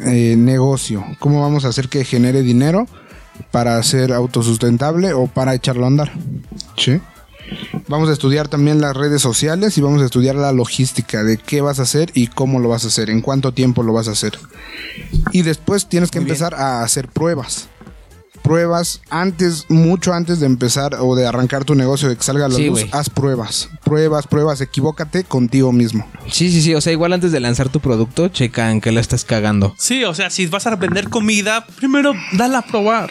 [0.00, 2.86] eh, negocio, cómo vamos a hacer que genere dinero
[3.52, 6.12] para ser autosustentable o para echarlo a andar.
[6.76, 7.00] ¿Sí?
[7.88, 11.60] Vamos a estudiar también las redes sociales y vamos a estudiar la logística de qué
[11.60, 14.12] vas a hacer y cómo lo vas a hacer, en cuánto tiempo lo vas a
[14.12, 14.38] hacer.
[15.30, 16.34] Y después tienes que Muy bien.
[16.36, 17.68] empezar a hacer pruebas.
[18.44, 22.48] Pruebas antes, mucho antes de empezar o de arrancar tu negocio, de que salga a
[22.50, 23.70] la Sí, luz, haz pruebas.
[23.84, 26.06] Pruebas, pruebas, equivócate contigo mismo.
[26.30, 26.74] Sí, sí, sí.
[26.74, 29.74] O sea, igual antes de lanzar tu producto, checa en qué la estás cagando.
[29.78, 33.10] sí, o sea, si vas a vender comida, primero dala a probar.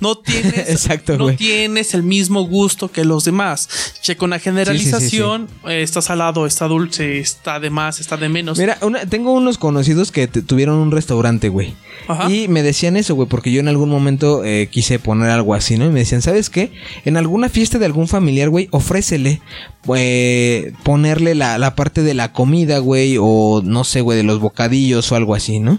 [0.00, 3.68] No tienes, Exacto, no tienes el mismo gusto que los demás.
[4.02, 8.58] Checa una generalización, eh, está salado, está dulce, está de más, está de menos.
[8.58, 11.74] Mira, una- tengo unos conocidos que te- tuvieron un restaurante, güey.
[12.08, 12.30] Ajá.
[12.30, 15.76] Y me decían eso, güey, porque yo en algún momento eh, quise poner algo así,
[15.76, 15.86] ¿no?
[15.86, 16.72] Y me decían, ¿sabes qué?
[17.04, 19.40] En alguna fiesta de algún familiar, güey, ofrécele
[19.94, 24.40] eh, ponerle la, la parte de la comida, güey, o no sé, güey, de los
[24.40, 25.78] bocadillos o algo así, ¿no?